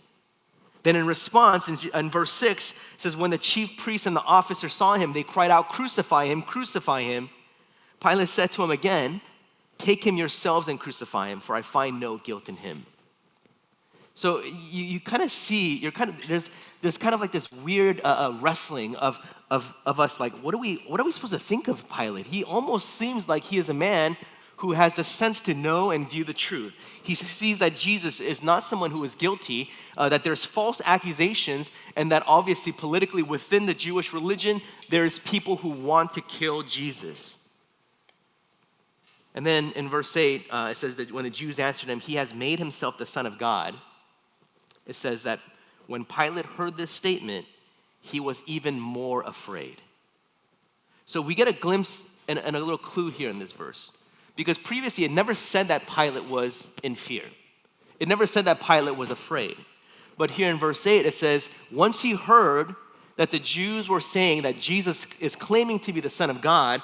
Then, 0.83 0.95
in 0.95 1.05
response, 1.05 1.67
in, 1.67 1.77
in 1.93 2.09
verse 2.09 2.31
6, 2.31 2.73
says, 2.97 3.17
When 3.17 3.31
the 3.31 3.37
chief 3.37 3.75
priests 3.75 4.07
and 4.07 4.15
the 4.15 4.23
officers 4.23 4.71
saw 4.71 4.95
him, 4.95 5.11
they 5.11 5.23
cried 5.23 5.51
out, 5.51 5.67
Crucify 5.67 6.27
him, 6.27 6.41
crucify 6.41 7.01
him. 7.01 7.29
Pilate 7.99 8.29
said 8.29 8.53
to 8.53 8.63
him 8.63 8.71
again, 8.71 9.19
Take 9.81 10.03
him 10.05 10.15
yourselves 10.15 10.67
and 10.67 10.79
crucify 10.79 11.29
him, 11.29 11.39
for 11.39 11.55
I 11.55 11.63
find 11.63 11.99
no 11.99 12.17
guilt 12.17 12.49
in 12.49 12.55
him. 12.55 12.85
So 14.13 14.43
you, 14.43 14.83
you 14.83 14.99
kind 14.99 15.23
of 15.23 15.31
see, 15.31 15.77
you're 15.77 15.91
kind 15.91 16.11
of, 16.11 16.27
there's, 16.27 16.51
there's 16.81 16.99
kind 16.99 17.15
of 17.15 17.19
like 17.19 17.31
this 17.31 17.51
weird 17.51 17.99
uh, 18.03 18.03
uh, 18.03 18.37
wrestling 18.39 18.95
of, 18.97 19.19
of, 19.49 19.73
of 19.87 19.99
us, 19.99 20.19
like, 20.19 20.33
what 20.43 20.53
are, 20.53 20.59
we, 20.59 20.75
what 20.87 20.99
are 20.99 21.03
we 21.03 21.11
supposed 21.11 21.33
to 21.33 21.39
think 21.39 21.67
of 21.67 21.89
Pilate? 21.89 22.27
He 22.27 22.43
almost 22.43 22.89
seems 22.89 23.27
like 23.27 23.43
he 23.43 23.57
is 23.57 23.69
a 23.69 23.73
man 23.73 24.17
who 24.57 24.73
has 24.73 24.93
the 24.93 25.03
sense 25.03 25.41
to 25.41 25.55
know 25.55 25.89
and 25.89 26.07
view 26.07 26.23
the 26.23 26.33
truth. 26.33 26.75
He 27.01 27.15
sees 27.15 27.57
that 27.57 27.75
Jesus 27.75 28.19
is 28.19 28.43
not 28.43 28.63
someone 28.63 28.91
who 28.91 29.03
is 29.03 29.15
guilty, 29.15 29.71
uh, 29.97 30.09
that 30.09 30.23
there's 30.23 30.45
false 30.45 30.79
accusations, 30.85 31.71
and 31.95 32.11
that 32.11 32.23
obviously 32.27 32.71
politically 32.71 33.23
within 33.23 33.65
the 33.65 33.73
Jewish 33.73 34.13
religion, 34.13 34.61
there's 34.89 35.17
people 35.17 35.55
who 35.55 35.69
want 35.69 36.13
to 36.13 36.21
kill 36.21 36.61
Jesus. 36.61 37.40
And 39.33 39.45
then 39.45 39.71
in 39.75 39.89
verse 39.89 40.15
8, 40.15 40.45
uh, 40.49 40.67
it 40.71 40.75
says 40.75 40.95
that 40.97 41.11
when 41.11 41.23
the 41.23 41.29
Jews 41.29 41.59
answered 41.59 41.89
him, 41.89 41.99
He 41.99 42.15
has 42.15 42.33
made 42.33 42.59
himself 42.59 42.97
the 42.97 43.05
Son 43.05 43.25
of 43.25 43.37
God. 43.37 43.75
It 44.85 44.95
says 44.95 45.23
that 45.23 45.39
when 45.87 46.05
Pilate 46.05 46.45
heard 46.45 46.77
this 46.77 46.91
statement, 46.91 47.45
he 48.01 48.19
was 48.19 48.43
even 48.45 48.79
more 48.79 49.21
afraid. 49.21 49.77
So 51.05 51.21
we 51.21 51.35
get 51.35 51.47
a 51.47 51.53
glimpse 51.53 52.05
and, 52.27 52.39
and 52.39 52.55
a 52.55 52.59
little 52.59 52.77
clue 52.77 53.09
here 53.09 53.29
in 53.29 53.39
this 53.39 53.51
verse. 53.51 53.91
Because 54.35 54.57
previously 54.57 55.03
it 55.03 55.11
never 55.11 55.33
said 55.33 55.67
that 55.67 55.87
Pilate 55.87 56.25
was 56.25 56.71
in 56.83 56.95
fear. 56.95 57.23
It 57.99 58.07
never 58.07 58.25
said 58.25 58.45
that 58.45 58.61
Pilate 58.61 58.95
was 58.95 59.11
afraid. 59.11 59.55
But 60.17 60.31
here 60.31 60.49
in 60.49 60.57
verse 60.57 60.85
8, 60.85 61.05
it 61.05 61.13
says, 61.13 61.49
Once 61.71 62.01
he 62.01 62.15
heard 62.15 62.75
that 63.17 63.31
the 63.31 63.39
Jews 63.39 63.87
were 63.87 63.99
saying 63.99 64.43
that 64.43 64.57
Jesus 64.57 65.05
is 65.19 65.35
claiming 65.35 65.79
to 65.79 65.93
be 65.93 65.99
the 65.99 66.09
Son 66.09 66.29
of 66.29 66.41
God, 66.41 66.81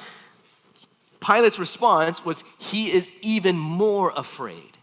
Pilate's 1.28 1.60
response 1.60 2.24
was, 2.24 2.44
He 2.58 2.86
is 2.94 3.12
even 3.22 3.58
more 3.58 4.14
afraid. 4.16 4.78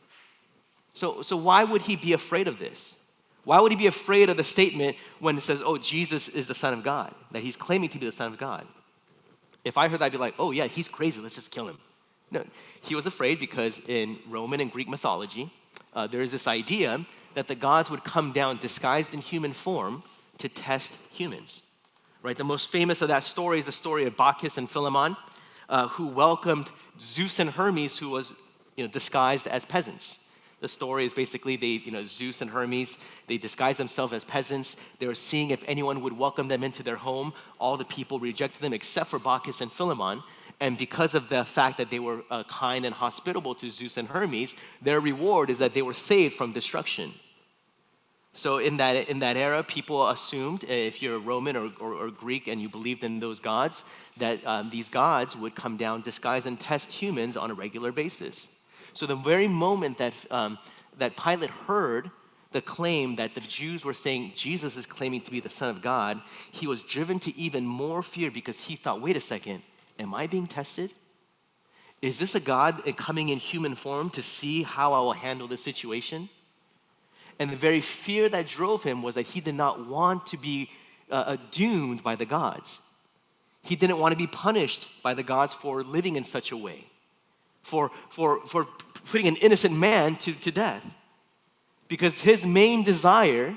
So, 0.93 1.23
so 1.23 1.37
why 1.37 1.65
would 1.65 1.83
he 1.83 1.97
be 1.97 2.13
afraid 2.13 2.49
of 2.49 2.59
this? 2.59 2.99
Why 3.45 3.61
would 3.61 3.73
he 3.73 3.77
be 3.77 3.87
afraid 3.87 4.31
of 4.31 4.37
the 4.37 4.45
statement 4.45 4.97
when 5.21 5.39
it 5.39 5.43
says, 5.43 5.63
Oh, 5.65 5.79
Jesus 5.79 6.29
is 6.29 6.47
the 6.47 6.55
Son 6.55 6.75
of 6.75 6.83
God, 6.83 7.15
that 7.33 7.43
he's 7.43 7.57
claiming 7.57 7.89
to 7.91 7.99
be 7.99 8.07
the 8.07 8.13
Son 8.13 8.31
of 8.33 8.39
God? 8.39 8.67
If 9.65 9.79
I 9.79 9.89
heard 9.89 10.01
that, 10.01 10.07
I'd 10.07 10.13
be 10.13 10.19
like, 10.19 10.35
Oh, 10.39 10.51
yeah, 10.51 10.67
he's 10.67 10.89
crazy, 10.89 11.21
let's 11.21 11.35
just 11.35 11.51
kill 11.51 11.67
him. 11.67 11.79
No, 12.31 12.45
he 12.83 12.95
was 12.95 13.07
afraid 13.07 13.41
because 13.41 13.81
in 13.87 14.19
Roman 14.29 14.61
and 14.61 14.71
Greek 14.71 14.89
mythology, 14.89 15.51
uh, 15.95 16.07
there 16.07 16.21
is 16.21 16.31
this 16.31 16.47
idea 16.47 17.01
that 17.35 17.49
the 17.49 17.55
gods 17.55 17.91
would 17.91 18.05
come 18.05 18.33
down 18.33 18.59
disguised 18.59 19.15
in 19.15 19.21
human 19.21 19.53
form 19.53 20.03
to 20.39 20.49
test 20.49 20.99
humans. 21.11 21.63
Right? 22.23 22.37
The 22.37 22.45
most 22.45 22.71
famous 22.73 23.03
of 23.03 23.09
that 23.09 23.25
story 23.25 23.59
is 23.59 23.67
the 23.67 23.73
story 23.73 24.05
of 24.07 24.17
Baucis 24.17 24.57
and 24.57 24.69
Philemon, 24.69 25.17
uh, 25.69 25.89
who 25.89 26.07
welcomed 26.07 26.71
Zeus 27.01 27.39
and 27.39 27.51
Hermes, 27.51 27.99
who 27.99 28.11
was 28.11 28.33
you 28.77 28.85
know, 28.85 28.91
disguised 28.91 29.47
as 29.47 29.65
peasants. 29.65 30.19
The 30.61 30.69
story 30.69 31.05
is 31.05 31.13
basically 31.13 31.57
they, 31.57 31.83
you 31.85 31.93
know, 31.93 32.07
Zeus 32.07 32.41
and 32.41 32.51
Hermes, 32.51 32.97
they 33.27 33.37
disguised 33.37 33.79
themselves 33.79 34.13
as 34.13 34.25
peasants. 34.25 34.77
They 34.99 35.07
were 35.07 35.15
seeing 35.15 35.51
if 35.51 35.63
anyone 35.67 36.01
would 36.01 36.17
welcome 36.17 36.49
them 36.49 36.65
into 36.65 36.83
their 36.83 36.97
home. 36.97 37.35
All 37.59 37.77
the 37.77 37.85
people 37.85 38.19
rejected 38.19 38.63
them 38.63 38.73
except 38.73 39.11
for 39.11 39.19
Baucis 39.19 39.61
and 39.61 39.71
Philemon. 39.71 40.23
And 40.61 40.79
because 40.79 41.15
of 41.15 41.29
the 41.29 41.45
fact 41.45 41.77
that 41.79 41.91
they 41.91 41.99
were 41.99 42.23
uh, 42.31 42.45
kind 42.45 42.87
and 42.87 42.95
hospitable 42.95 43.55
to 43.57 43.69
Zeus 43.69 43.99
and 43.99 44.09
Hermes, 44.09 44.55
their 44.81 45.01
reward 45.01 45.51
is 45.51 45.59
that 45.59 45.75
they 45.75 45.83
were 45.83 45.93
saved 45.93 46.35
from 46.35 46.53
destruction. 46.53 47.13
So 48.37 48.59
in 48.59 48.79
that, 48.79 49.09
in 49.09 49.21
that 49.21 49.37
era, 49.37 49.63
people 49.63 50.09
assumed, 50.09 50.65
uh, 50.65 50.73
if 50.73 51.01
you're 51.01 51.15
a 51.15 51.21
Roman 51.21 51.55
or, 51.55 51.71
or, 51.79 51.95
or 51.95 52.11
Greek 52.11 52.49
and 52.49 52.61
you 52.61 52.69
believed 52.69 53.05
in 53.05 53.21
those 53.21 53.39
gods, 53.39 53.85
that 54.17 54.45
um, 54.45 54.71
these 54.71 54.89
gods 54.89 55.37
would 55.37 55.55
come 55.55 55.77
down 55.77 56.03
disguised 56.03 56.45
and 56.45 56.59
test 56.59 56.91
humans 56.91 57.37
on 57.37 57.53
a 57.53 57.55
regular 57.55 57.93
basis. 57.93 58.49
So 58.93 59.07
the 59.07 59.15
very 59.15 59.47
moment 59.47 59.99
that, 59.99 60.15
um, 60.33 60.59
that 60.99 61.17
Pilate 61.17 61.51
heard 61.51 62.11
the 62.51 62.61
claim 62.61 63.15
that 63.17 63.37
the 63.37 63.41
Jews 63.41 63.85
were 63.85 63.95
saying 63.95 64.33
Jesus 64.35 64.77
is 64.77 64.85
claiming 64.85 65.21
to 65.23 65.31
be 65.31 65.39
the 65.39 65.49
Son 65.49 65.71
of 65.71 65.81
God, 65.81 66.21
he 66.51 66.67
was 66.67 66.83
driven 66.83 67.21
to 67.21 67.37
even 67.37 67.65
more 67.65 68.03
fear 68.03 68.33
because 68.33 68.65
he 68.65 68.75
thought, 68.75 69.01
wait 69.01 69.17
a 69.17 69.21
second, 69.21 69.63
am 70.01 70.13
I 70.13 70.27
being 70.27 70.49
tested? 70.49 70.93
Is 72.03 72.19
this 72.19 72.35
a 72.35 72.41
God 72.41 72.83
coming 72.97 73.29
in 73.29 73.39
human 73.39 73.77
form 73.77 74.11
to 74.11 74.23
see 74.23 74.65
how 74.65 74.93
I 74.93 74.99
will 74.99 75.13
handle 75.13 75.47
this 75.47 75.63
situation? 75.63 76.29
And 77.39 77.51
the 77.51 77.57
very 77.57 77.81
fear 77.81 78.29
that 78.29 78.47
drove 78.47 78.83
him 78.83 79.03
was 79.03 79.17
that 79.17 79.23
he 79.23 79.41
did 79.41 79.55
not 79.55 79.87
want 79.87 80.27
to 80.27 80.37
be 80.37 80.71
uh, 81.11 81.15
uh, 81.15 81.37
doomed 81.51 82.03
by 82.03 82.17
the 82.17 82.25
gods. 82.25 82.81
He 83.63 83.77
didn't 83.77 83.99
want 83.99 84.13
to 84.13 84.17
be 84.17 84.27
punished 84.27 84.91
by 85.03 85.15
the 85.15 85.23
gods 85.23 85.55
for 85.55 85.83
living 85.83 86.17
in 86.17 86.25
such 86.25 86.53
a 86.53 86.57
way, 86.57 86.85
for, 87.63 87.91
for, 88.11 88.41
for 88.47 88.67
putting 89.07 89.27
an 89.27 89.37
innocent 89.37 89.75
man 89.75 90.17
to, 90.17 90.33
to 90.33 90.51
death. 90.51 90.95
Because 91.89 92.23
his 92.23 92.45
main 92.45 92.85
desire 92.85 93.57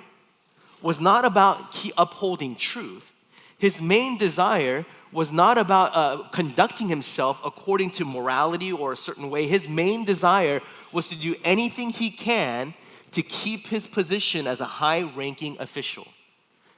was 0.82 1.00
not 1.00 1.26
about 1.26 1.78
upholding 1.98 2.56
truth, 2.56 3.14
his 3.58 3.82
main 3.82 4.18
desire 4.18 4.86
was 5.12 5.32
not 5.32 5.58
about 5.58 5.96
uh, 5.96 6.24
conducting 6.32 6.90
himself 6.90 7.42
according 7.44 7.90
to 7.92 8.06
morality 8.06 8.72
or 8.72 8.92
a 8.92 8.98
certain 8.98 9.30
way. 9.30 9.48
His 9.48 9.68
main 9.68 10.04
desire 10.04 10.62
was 10.92 11.08
to 11.10 11.16
do 11.16 11.36
anything 11.44 11.90
he 11.90 12.10
can 12.10 12.74
to 13.18 13.24
keep 13.24 13.66
his 13.66 13.88
position 13.88 14.46
as 14.46 14.62
a 14.62 14.66
high 14.66 15.02
ranking 15.02 15.58
official, 15.60 16.08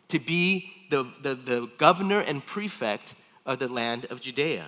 to 0.07 0.19
be 0.19 0.71
the, 0.89 1.03
the, 1.21 1.35
the 1.35 1.69
governor 1.77 2.21
and 2.21 2.45
prefect 2.45 3.13
of 3.45 3.59
the 3.59 3.67
land 3.67 4.05
of 4.05 4.21
Judea. 4.21 4.63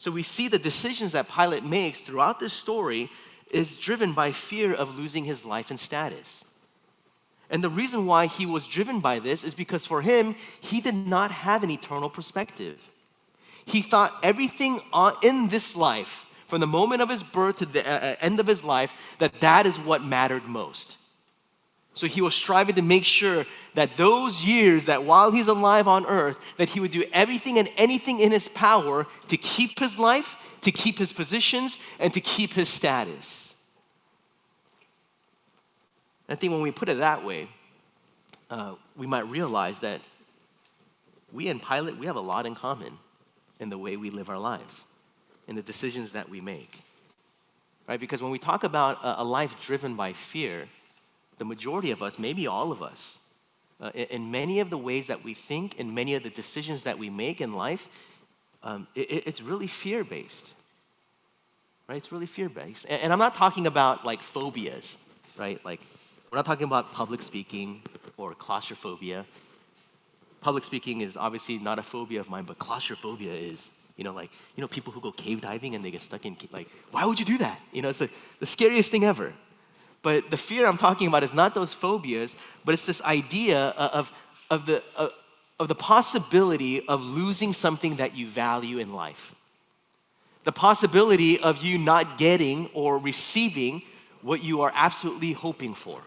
So 0.00 0.10
we 0.10 0.22
see 0.22 0.48
the 0.48 0.58
decisions 0.58 1.12
that 1.12 1.28
Pilate 1.28 1.62
makes 1.62 2.00
throughout 2.00 2.40
this 2.40 2.52
story 2.52 3.08
is 3.52 3.76
driven 3.76 4.14
by 4.14 4.32
fear 4.32 4.74
of 4.74 4.98
losing 4.98 5.24
his 5.24 5.44
life 5.44 5.70
and 5.70 5.78
status. 5.78 6.44
And 7.50 7.62
the 7.62 7.70
reason 7.70 8.04
why 8.04 8.26
he 8.26 8.44
was 8.44 8.66
driven 8.66 8.98
by 8.98 9.20
this 9.20 9.44
is 9.44 9.54
because 9.54 9.86
for 9.86 10.02
him, 10.02 10.34
he 10.60 10.80
did 10.80 10.96
not 10.96 11.30
have 11.30 11.62
an 11.62 11.70
eternal 11.70 12.10
perspective. 12.10 12.80
He 13.64 13.80
thought 13.80 14.12
everything 14.24 14.80
in 15.22 15.50
this 15.50 15.76
life 15.76 16.26
from 16.48 16.60
the 16.60 16.66
moment 16.66 17.02
of 17.02 17.10
his 17.10 17.22
birth 17.22 17.58
to 17.58 17.66
the 17.66 17.86
uh, 17.86 18.12
uh, 18.12 18.16
end 18.20 18.40
of 18.40 18.46
his 18.46 18.64
life, 18.64 18.92
that 19.18 19.40
that 19.40 19.66
is 19.66 19.78
what 19.78 20.02
mattered 20.02 20.44
most. 20.44 20.96
So 21.94 22.06
he 22.06 22.22
was 22.22 22.34
striving 22.34 22.74
to 22.76 22.82
make 22.82 23.04
sure 23.04 23.44
that 23.74 23.96
those 23.96 24.44
years 24.44 24.86
that 24.86 25.04
while 25.04 25.30
he's 25.30 25.46
alive 25.46 25.86
on 25.86 26.06
earth, 26.06 26.38
that 26.56 26.70
he 26.70 26.80
would 26.80 26.90
do 26.90 27.04
everything 27.12 27.58
and 27.58 27.68
anything 27.76 28.18
in 28.18 28.32
his 28.32 28.48
power 28.48 29.06
to 29.28 29.36
keep 29.36 29.78
his 29.78 29.98
life, 29.98 30.36
to 30.62 30.72
keep 30.72 30.98
his 30.98 31.12
positions, 31.12 31.78
and 31.98 32.14
to 32.14 32.20
keep 32.20 32.54
his 32.54 32.68
status. 32.68 33.54
I 36.28 36.34
think 36.34 36.52
when 36.52 36.62
we 36.62 36.70
put 36.70 36.88
it 36.88 36.98
that 36.98 37.24
way, 37.24 37.48
uh, 38.50 38.74
we 38.96 39.06
might 39.06 39.28
realize 39.28 39.80
that 39.80 40.00
we 41.32 41.48
and 41.48 41.60
Pilate, 41.60 41.98
we 41.98 42.06
have 42.06 42.16
a 42.16 42.20
lot 42.20 42.46
in 42.46 42.54
common 42.54 42.98
in 43.60 43.68
the 43.68 43.78
way 43.78 43.96
we 43.96 44.08
live 44.10 44.30
our 44.30 44.38
lives 44.38 44.84
in 45.48 45.56
the 45.56 45.62
decisions 45.62 46.12
that 46.12 46.28
we 46.28 46.40
make. 46.40 46.82
Right? 47.88 47.98
Because 47.98 48.22
when 48.22 48.30
we 48.30 48.38
talk 48.38 48.64
about 48.64 48.98
a, 49.02 49.24
life 49.24 49.58
driven 49.60 49.96
by 49.96 50.12
fear, 50.12 50.68
the 51.38 51.44
majority 51.46 51.90
of 51.90 52.02
us, 52.02 52.18
maybe 52.18 52.46
all 52.46 52.70
of 52.70 52.82
us, 52.82 53.18
uh, 53.80 53.90
in, 53.94 54.06
in, 54.06 54.30
many 54.30 54.60
of 54.60 54.68
the 54.68 54.76
ways 54.76 55.06
that 55.06 55.24
we 55.24 55.32
think, 55.32 55.80
in 55.80 55.94
many 55.94 56.14
of 56.14 56.22
the 56.22 56.30
decisions 56.30 56.82
that 56.82 56.98
we 56.98 57.08
make 57.08 57.40
in 57.40 57.54
life, 57.54 57.88
um, 58.62 58.86
it, 58.94 59.26
it's 59.26 59.40
really 59.40 59.66
fear 59.66 60.04
based. 60.04 60.54
Right? 61.88 61.96
It's 61.96 62.12
really 62.12 62.26
fear 62.26 62.50
based. 62.50 62.84
And, 62.88 63.04
and 63.04 63.12
I'm 63.12 63.18
not 63.18 63.34
talking 63.34 63.66
about 63.66 64.04
like 64.04 64.20
phobias, 64.20 64.98
right? 65.38 65.64
Like, 65.64 65.80
we're 66.30 66.36
not 66.36 66.44
talking 66.44 66.64
about 66.64 66.92
public 66.92 67.22
speaking 67.22 67.80
or 68.18 68.34
claustrophobia. 68.34 69.24
Public 70.42 70.64
speaking 70.64 71.00
is 71.00 71.16
obviously 71.16 71.58
not 71.58 71.78
a 71.78 71.82
phobia 71.82 72.20
of 72.20 72.28
mine, 72.28 72.44
but 72.44 72.58
claustrophobia 72.58 73.32
is. 73.32 73.70
You 73.98 74.04
know, 74.04 74.12
like, 74.12 74.30
you 74.54 74.60
know, 74.60 74.68
people 74.68 74.92
who 74.92 75.00
go 75.00 75.10
cave 75.10 75.40
diving 75.40 75.74
and 75.74 75.84
they 75.84 75.90
get 75.90 76.00
stuck 76.00 76.24
in, 76.24 76.36
like, 76.52 76.70
why 76.92 77.04
would 77.04 77.18
you 77.18 77.26
do 77.26 77.36
that? 77.38 77.60
You 77.72 77.82
know, 77.82 77.88
it's 77.88 77.98
the, 77.98 78.08
the 78.38 78.46
scariest 78.46 78.92
thing 78.92 79.04
ever. 79.04 79.34
But 80.02 80.30
the 80.30 80.36
fear 80.36 80.68
I'm 80.68 80.76
talking 80.76 81.08
about 81.08 81.24
is 81.24 81.34
not 81.34 81.52
those 81.52 81.74
phobias, 81.74 82.36
but 82.64 82.74
it's 82.74 82.86
this 82.86 83.02
idea 83.02 83.58
of, 83.76 84.12
of, 84.50 84.66
the, 84.66 84.84
of, 84.96 85.12
of 85.58 85.66
the 85.66 85.74
possibility 85.74 86.86
of 86.86 87.04
losing 87.04 87.52
something 87.52 87.96
that 87.96 88.16
you 88.16 88.28
value 88.28 88.78
in 88.78 88.92
life. 88.92 89.34
The 90.44 90.52
possibility 90.52 91.40
of 91.40 91.64
you 91.64 91.76
not 91.76 92.18
getting 92.18 92.70
or 92.74 92.98
receiving 92.98 93.82
what 94.22 94.44
you 94.44 94.60
are 94.60 94.70
absolutely 94.76 95.32
hoping 95.32 95.74
for. 95.74 96.00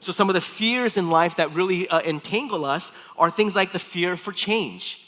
So, 0.00 0.12
some 0.12 0.28
of 0.28 0.34
the 0.34 0.42
fears 0.42 0.98
in 0.98 1.08
life 1.08 1.36
that 1.36 1.50
really 1.52 1.88
uh, 1.88 2.02
entangle 2.02 2.66
us 2.66 2.92
are 3.16 3.30
things 3.30 3.56
like 3.56 3.72
the 3.72 3.78
fear 3.78 4.18
for 4.18 4.32
change 4.32 5.03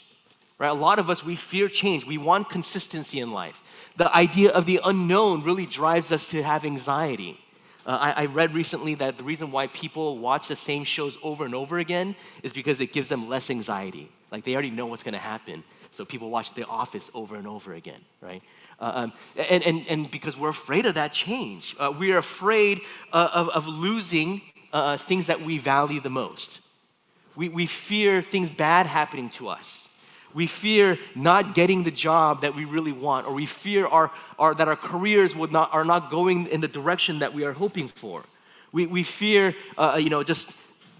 right? 0.59 0.69
A 0.69 0.73
lot 0.73 0.99
of 0.99 1.09
us, 1.09 1.23
we 1.23 1.35
fear 1.35 1.67
change. 1.67 2.05
We 2.05 2.17
want 2.17 2.49
consistency 2.49 3.19
in 3.19 3.31
life. 3.31 3.91
The 3.97 4.13
idea 4.15 4.51
of 4.51 4.65
the 4.65 4.79
unknown 4.83 5.43
really 5.43 5.65
drives 5.65 6.11
us 6.11 6.29
to 6.29 6.43
have 6.43 6.65
anxiety. 6.65 7.39
Uh, 7.85 7.97
I, 8.01 8.23
I, 8.23 8.25
read 8.25 8.53
recently 8.53 8.95
that 8.95 9.17
the 9.17 9.23
reason 9.23 9.49
why 9.49 9.67
people 9.67 10.17
watch 10.17 10.49
the 10.49 10.57
same 10.57 10.83
shows 10.83 11.17
over 11.23 11.45
and 11.45 11.55
over 11.55 11.77
again 11.77 12.17
is 12.43 12.51
because 12.51 12.81
it 12.81 12.91
gives 12.91 13.07
them 13.07 13.29
less 13.29 13.49
anxiety. 13.49 14.11
Like 14.29 14.43
they 14.43 14.53
already 14.53 14.71
know 14.71 14.87
what's 14.87 15.03
going 15.03 15.13
to 15.13 15.19
happen. 15.19 15.63
So 15.91 16.03
people 16.03 16.29
watch 16.29 16.53
The 16.53 16.65
Office 16.65 17.09
over 17.13 17.37
and 17.37 17.47
over 17.47 17.73
again, 17.73 18.01
right? 18.19 18.43
Uh, 18.79 18.91
um, 18.93 19.13
and, 19.49 19.63
and, 19.63 19.85
and 19.87 20.11
because 20.11 20.37
we're 20.37 20.49
afraid 20.49 20.85
of 20.85 20.95
that 20.95 21.13
change. 21.13 21.75
Uh, 21.79 21.93
we're 21.97 22.17
afraid 22.17 22.81
uh, 23.13 23.29
of, 23.33 23.49
of 23.49 23.67
losing 23.67 24.41
uh, 24.73 24.97
things 24.97 25.27
that 25.27 25.41
we 25.41 25.57
value 25.57 26.01
the 26.01 26.09
most. 26.09 26.61
We, 27.37 27.47
we 27.47 27.67
fear 27.67 28.21
things 28.21 28.49
bad 28.49 28.85
happening 28.85 29.29
to 29.31 29.47
us. 29.47 29.87
We 30.33 30.47
fear 30.47 30.97
not 31.15 31.55
getting 31.55 31.83
the 31.83 31.91
job 31.91 32.41
that 32.41 32.55
we 32.55 32.65
really 32.65 32.91
want, 32.91 33.25
or 33.27 33.33
we 33.33 33.45
fear 33.45 33.87
our, 33.87 34.11
our, 34.37 34.53
that 34.55 34.67
our 34.67 34.75
careers 34.75 35.35
would 35.35 35.51
not, 35.51 35.73
are 35.73 35.85
not 35.85 36.11
going 36.11 36.47
in 36.47 36.61
the 36.61 36.67
direction 36.67 37.19
that 37.19 37.33
we 37.33 37.43
are 37.45 37.53
hoping 37.53 37.87
for. 37.87 38.23
We, 38.71 38.85
we 38.85 39.03
fear, 39.03 39.55
uh, 39.77 39.97
you 39.99 40.09
know, 40.09 40.23
just 40.23 40.55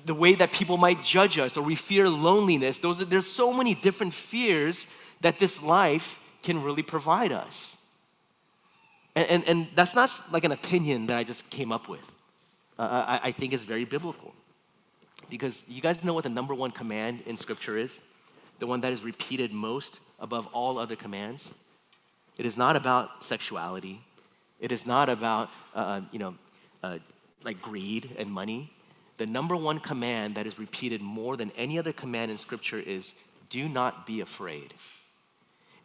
the 0.05 0.13
way 0.13 0.35
that 0.35 0.51
people 0.51 0.77
might 0.77 1.03
judge 1.03 1.37
us, 1.37 1.57
or 1.57 1.61
we 1.61 1.75
fear 1.75 2.09
loneliness. 2.09 2.79
Those 2.79 3.01
are, 3.01 3.05
there's 3.05 3.29
so 3.29 3.53
many 3.53 3.75
different 3.75 4.13
fears 4.13 4.87
that 5.21 5.37
this 5.37 5.61
life 5.61 6.19
can 6.41 6.63
really 6.63 6.83
provide 6.83 7.31
us. 7.31 7.77
And, 9.15 9.29
and, 9.29 9.43
and 9.47 9.67
that's 9.75 9.95
not 9.95 10.09
like 10.31 10.45
an 10.45 10.51
opinion 10.51 11.07
that 11.07 11.17
I 11.17 11.23
just 11.23 11.49
came 11.49 11.71
up 11.71 11.89
with. 11.89 12.11
Uh, 12.79 13.19
I, 13.23 13.29
I 13.29 13.31
think 13.31 13.53
it's 13.53 13.63
very 13.63 13.83
biblical. 13.83 14.33
Because 15.29 15.65
you 15.67 15.81
guys 15.81 16.03
know 16.03 16.13
what 16.13 16.23
the 16.23 16.29
number 16.29 16.53
one 16.53 16.71
command 16.71 17.21
in 17.25 17.35
Scripture 17.35 17.77
is? 17.77 18.01
The 18.59 18.67
one 18.67 18.79
that 18.81 18.91
is 18.91 19.03
repeated 19.03 19.53
most 19.53 19.99
above 20.19 20.47
all 20.47 20.77
other 20.77 20.95
commands. 20.95 21.53
It 22.37 22.45
is 22.45 22.57
not 22.57 22.75
about 22.75 23.23
sexuality. 23.23 24.01
It 24.59 24.71
is 24.71 24.85
not 24.85 25.09
about, 25.09 25.49
uh, 25.75 26.01
you 26.11 26.19
know, 26.19 26.35
uh, 26.83 26.99
like 27.43 27.61
greed 27.61 28.15
and 28.17 28.31
money. 28.31 28.73
the 29.17 29.25
number 29.25 29.55
one 29.55 29.79
command 29.79 30.35
that 30.35 30.45
is 30.45 30.59
repeated 30.59 31.01
more 31.01 31.35
than 31.35 31.51
any 31.57 31.79
other 31.79 31.91
command 31.91 32.29
in 32.29 32.37
Scripture 32.37 32.77
is 32.79 33.15
do 33.49 33.67
not 33.67 34.05
be 34.05 34.21
afraid. 34.21 34.75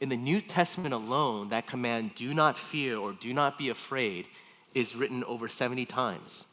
In 0.02 0.09
the 0.09 0.17
New 0.17 0.41
Testament 0.41 0.93
alone, 0.93 1.49
that 1.49 1.67
command, 1.67 2.14
do 2.14 2.35
not 2.35 2.59
fear 2.59 2.99
or 2.99 3.12
do 3.12 3.33
not 3.33 3.57
be 3.57 3.69
afraid, 3.71 4.26
is 4.75 4.97
written 4.97 5.25
over 5.25 5.49
70 5.49 5.87
times. 5.87 6.45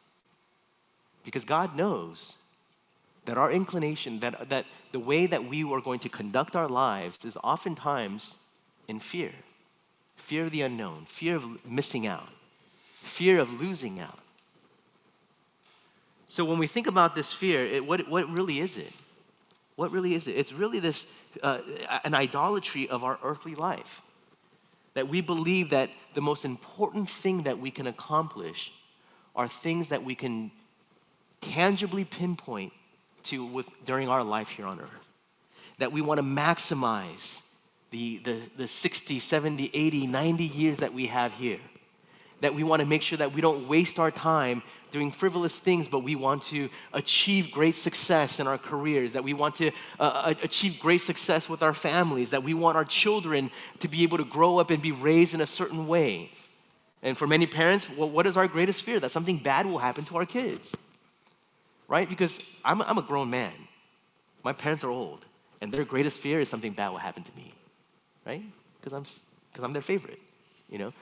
Because 1.25 1.43
God 1.43 1.75
knows 1.75 2.37
that 3.29 3.37
our 3.37 3.51
inclination, 3.51 4.19
that, 4.21 4.49
that 4.49 4.65
the 4.91 4.97
way 4.99 5.27
that 5.27 5.45
we 5.45 5.63
are 5.63 5.79
going 5.81 5.99
to 5.99 6.09
conduct 6.09 6.55
our 6.55 6.67
lives 6.67 7.23
is 7.23 7.37
oftentimes 7.43 8.37
in 8.87 8.99
fear 8.99 9.31
fear 10.15 10.45
of 10.45 10.51
the 10.51 10.61
unknown, 10.63 11.05
fear 11.05 11.35
of 11.35 11.63
missing 11.63 12.07
out, 12.07 12.27
fear 13.01 13.39
of 13.39 13.61
losing 13.61 13.99
out. 13.99 14.17
So 16.25 16.43
when 16.43 16.57
we 16.57 16.67
think 16.67 16.87
about 16.87 17.15
this 17.15 17.31
fear, 17.31 17.63
it, 17.63 17.85
what, 17.85 18.09
what 18.09 18.27
really 18.29 18.59
is 18.59 18.77
it? 18.77 18.91
What 19.75 19.91
really 19.91 20.15
is 20.15 20.27
it? 20.27 20.31
It's 20.31 20.51
really 20.51 20.79
this 20.79 21.05
uh, 21.43 21.59
an 22.03 22.15
idolatry 22.15 22.89
of 22.89 23.03
our 23.03 23.19
earthly 23.23 23.55
life. 23.55 24.01
That 24.95 25.07
we 25.07 25.21
believe 25.21 25.69
that 25.69 25.91
the 26.15 26.21
most 26.21 26.45
important 26.45 27.09
thing 27.09 27.43
that 27.43 27.59
we 27.59 27.69
can 27.71 27.85
accomplish 27.85 28.73
are 29.35 29.47
things 29.47 29.89
that 29.89 30.03
we 30.03 30.15
can 30.15 30.51
tangibly 31.41 32.03
pinpoint 32.03 32.73
to 33.23 33.45
with, 33.45 33.69
during 33.85 34.09
our 34.09 34.23
life 34.23 34.49
here 34.49 34.65
on 34.65 34.79
earth. 34.79 35.09
That 35.77 35.91
we 35.91 36.01
want 36.01 36.19
to 36.19 36.23
maximize 36.23 37.41
the, 37.91 38.17
the, 38.17 38.39
the 38.57 38.67
60, 38.67 39.19
70, 39.19 39.71
80, 39.73 40.07
90 40.07 40.43
years 40.43 40.79
that 40.79 40.93
we 40.93 41.07
have 41.07 41.33
here. 41.33 41.59
That 42.41 42.55
we 42.55 42.63
want 42.63 42.81
to 42.81 42.85
make 42.85 43.01
sure 43.01 43.17
that 43.17 43.33
we 43.33 43.41
don't 43.41 43.67
waste 43.67 43.99
our 43.99 44.11
time 44.11 44.63
doing 44.91 45.11
frivolous 45.11 45.59
things, 45.59 45.87
but 45.87 45.99
we 45.99 46.15
want 46.15 46.41
to 46.43 46.69
achieve 46.93 47.51
great 47.51 47.75
success 47.75 48.39
in 48.39 48.47
our 48.47 48.57
careers, 48.57 49.13
that 49.13 49.23
we 49.23 49.33
want 49.33 49.55
to 49.55 49.67
uh, 49.99 50.03
uh, 50.25 50.33
achieve 50.41 50.79
great 50.79 51.01
success 51.01 51.49
with 51.49 51.61
our 51.61 51.73
families, 51.73 52.31
that 52.31 52.43
we 52.43 52.53
want 52.53 52.77
our 52.77 52.85
children 52.85 53.51
to 53.79 53.87
be 53.87 54.03
able 54.03 54.17
to 54.17 54.23
grow 54.23 54.57
up 54.57 54.71
and 54.71 54.81
be 54.81 54.91
raised 54.91 55.33
in 55.33 55.41
a 55.41 55.45
certain 55.45 55.87
way. 55.87 56.31
And 57.01 57.17
for 57.17 57.27
many 57.27 57.45
parents, 57.45 57.89
well, 57.89 58.09
what 58.09 58.25
is 58.25 58.35
our 58.35 58.47
greatest 58.47 58.83
fear? 58.83 58.99
That 58.99 59.11
something 59.11 59.37
bad 59.37 59.65
will 59.65 59.77
happen 59.77 60.05
to 60.05 60.17
our 60.17 60.25
kids, 60.25 60.75
right? 61.89 62.07
Because 62.07 62.39
I'm, 62.63 62.81
I'm 62.83 62.97
a 62.97 63.01
grown 63.01 63.29
man. 63.29 63.51
My 64.43 64.53
parents 64.53 64.85
are 64.85 64.89
old, 64.89 65.25
and 65.59 65.73
their 65.73 65.83
greatest 65.83 66.21
fear 66.21 66.39
is 66.39 66.47
something 66.47 66.71
bad 66.71 66.89
will 66.89 66.97
happen 66.97 67.23
to 67.23 67.35
me, 67.35 67.53
right? 68.25 68.43
Because 68.79 68.93
I'm, 68.93 69.03
because 69.51 69.65
I'm 69.65 69.73
their 69.73 69.81
favorite, 69.81 70.21
you 70.69 70.77
know? 70.77 70.93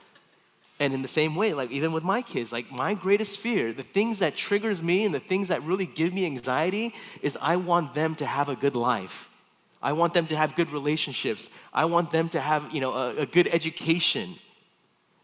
And 0.80 0.94
in 0.94 1.02
the 1.02 1.08
same 1.08 1.34
way, 1.34 1.54
like 1.54 1.70
even 1.70 1.92
with 1.92 2.04
my 2.04 2.22
kids, 2.22 2.52
like 2.52 2.70
my 2.72 2.94
greatest 2.94 3.38
fear, 3.38 3.72
the 3.72 3.82
things 3.82 4.20
that 4.20 4.36
triggers 4.36 4.82
me 4.82 5.04
and 5.04 5.14
the 5.14 5.20
things 5.20 5.48
that 5.48 5.62
really 5.62 5.86
give 5.86 6.12
me 6.14 6.24
anxiety 6.24 6.94
is 7.20 7.36
I 7.40 7.56
want 7.56 7.94
them 7.94 8.14
to 8.16 8.26
have 8.26 8.48
a 8.48 8.54
good 8.54 8.76
life. 8.76 9.28
I 9.82 9.92
want 9.92 10.14
them 10.14 10.26
to 10.28 10.36
have 10.36 10.56
good 10.56 10.70
relationships. 10.70 11.50
I 11.72 11.84
want 11.84 12.10
them 12.10 12.28
to 12.30 12.40
have, 12.40 12.72
you 12.72 12.80
know, 12.80 12.94
a, 12.94 13.16
a 13.18 13.26
good 13.26 13.48
education. 13.48 14.36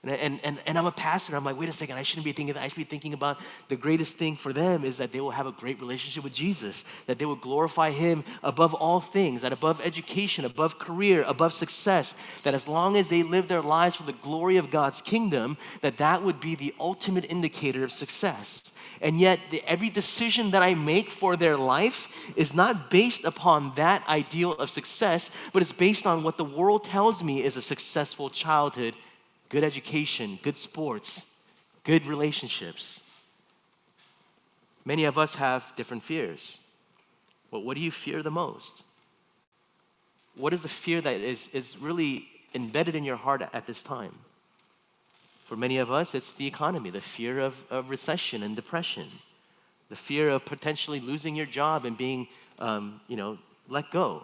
And, 0.07 0.41
and, 0.45 0.59
and, 0.67 0.79
I'm 0.79 0.87
a 0.87 0.93
pastor. 0.93 1.35
I'm 1.35 1.45
like, 1.45 1.59
wait 1.59 1.69
a 1.69 1.73
second, 1.73 1.97
I 1.97 2.03
shouldn't 2.03 2.25
be 2.25 2.33
thinking 2.33 2.55
that. 2.55 2.63
I 2.63 2.69
should 2.69 2.77
be 2.77 2.85
thinking 2.85 3.15
about 3.15 3.39
the 3.69 3.77
greatest 3.77 4.19
thing 4.19 4.37
for 4.37 4.53
them 4.53 4.85
is 4.85 4.99
that 4.99 5.13
they 5.13 5.21
will 5.21 5.31
have 5.31 5.47
a 5.47 5.53
great 5.53 5.81
relationship 5.81 6.25
with 6.25 6.35
Jesus, 6.35 6.85
that 7.07 7.19
they 7.19 7.25
will 7.25 7.37
glorify 7.37 7.91
Him 7.91 8.23
above 8.43 8.75
all 8.75 9.01
things, 9.01 9.43
that 9.43 9.53
above 9.53 9.81
education, 9.83 10.45
above 10.45 10.79
career, 10.79 11.25
above 11.27 11.55
success, 11.55 12.15
that 12.43 12.55
as 12.55 12.69
long 12.69 12.97
as 12.97 13.09
they 13.09 13.23
live 13.23 13.49
their 13.49 13.63
lives 13.63 13.97
for 13.97 14.03
the 14.03 14.13
glory 14.13 14.59
of 14.59 14.71
God's 14.71 15.01
kingdom, 15.01 15.57
that 15.81 15.97
that 15.97 16.23
would 16.23 16.41
be 16.41 16.55
the 16.55 16.75
ultimate 16.79 17.25
indicator 17.31 17.83
of 17.83 17.93
success. 17.93 18.73
And 19.01 19.19
yet, 19.19 19.41
the, 19.51 19.63
every 19.67 19.91
decision 19.91 20.51
that 20.53 20.63
I 20.63 20.75
make 20.75 21.11
for 21.11 21.37
their 21.37 21.57
life 21.57 22.33
is 22.37 22.55
not 22.55 22.91
based 22.91 23.25
upon 23.25 23.73
that 23.75 24.07
ideal 24.09 24.53
of 24.53 24.71
success, 24.71 25.31
but 25.53 25.63
it's 25.63 25.73
based 25.73 26.07
on 26.07 26.23
what 26.23 26.37
the 26.37 26.45
world 26.45 26.85
tells 26.85 27.23
me 27.23 27.43
is 27.43 27.57
a 27.57 27.63
successful 27.63 28.31
childhood 28.31 28.95
good 29.49 29.65
education, 29.65 30.39
good 30.43 30.57
sports, 30.57 31.35
good 31.85 32.07
relationships. 32.07 33.01
Many 34.85 35.05
of 35.05 35.17
us 35.17 35.37
have 35.37 35.73
different 35.77 36.03
fears. 36.03 36.59
But 37.51 37.61
what 37.61 37.77
do 37.77 37.83
you 37.83 37.91
fear 37.91 38.23
the 38.23 38.31
most? 38.31 38.85
What 40.35 40.53
is 40.53 40.63
the 40.63 40.69
fear 40.69 41.01
that 41.01 41.17
is, 41.21 41.49
is 41.49 41.79
really 41.79 42.29
embedded 42.55 42.95
in 42.95 43.05
your 43.05 43.17
heart 43.17 43.43
at 43.53 43.67
this 43.67 43.83
time? 43.83 44.15
For 45.45 45.57
many 45.57 45.79
of 45.79 45.91
us, 45.91 46.15
it's 46.15 46.33
the 46.33 46.47
economy, 46.47 46.91
the 46.91 47.01
fear 47.01 47.39
of, 47.39 47.65
of 47.71 47.91
recession 47.91 48.43
and 48.43 48.57
depression, 48.57 49.07
the 49.89 49.97
fear 49.97 50.31
of 50.31 50.45
potentially 50.45 51.01
losing 51.01 51.37
your 51.37 51.47
job 51.47 51.85
and 51.85 51.97
being, 51.97 52.27
um, 52.59 53.01
you 53.09 53.17
know, 53.17 53.39
let 53.69 53.91
go. 53.91 54.23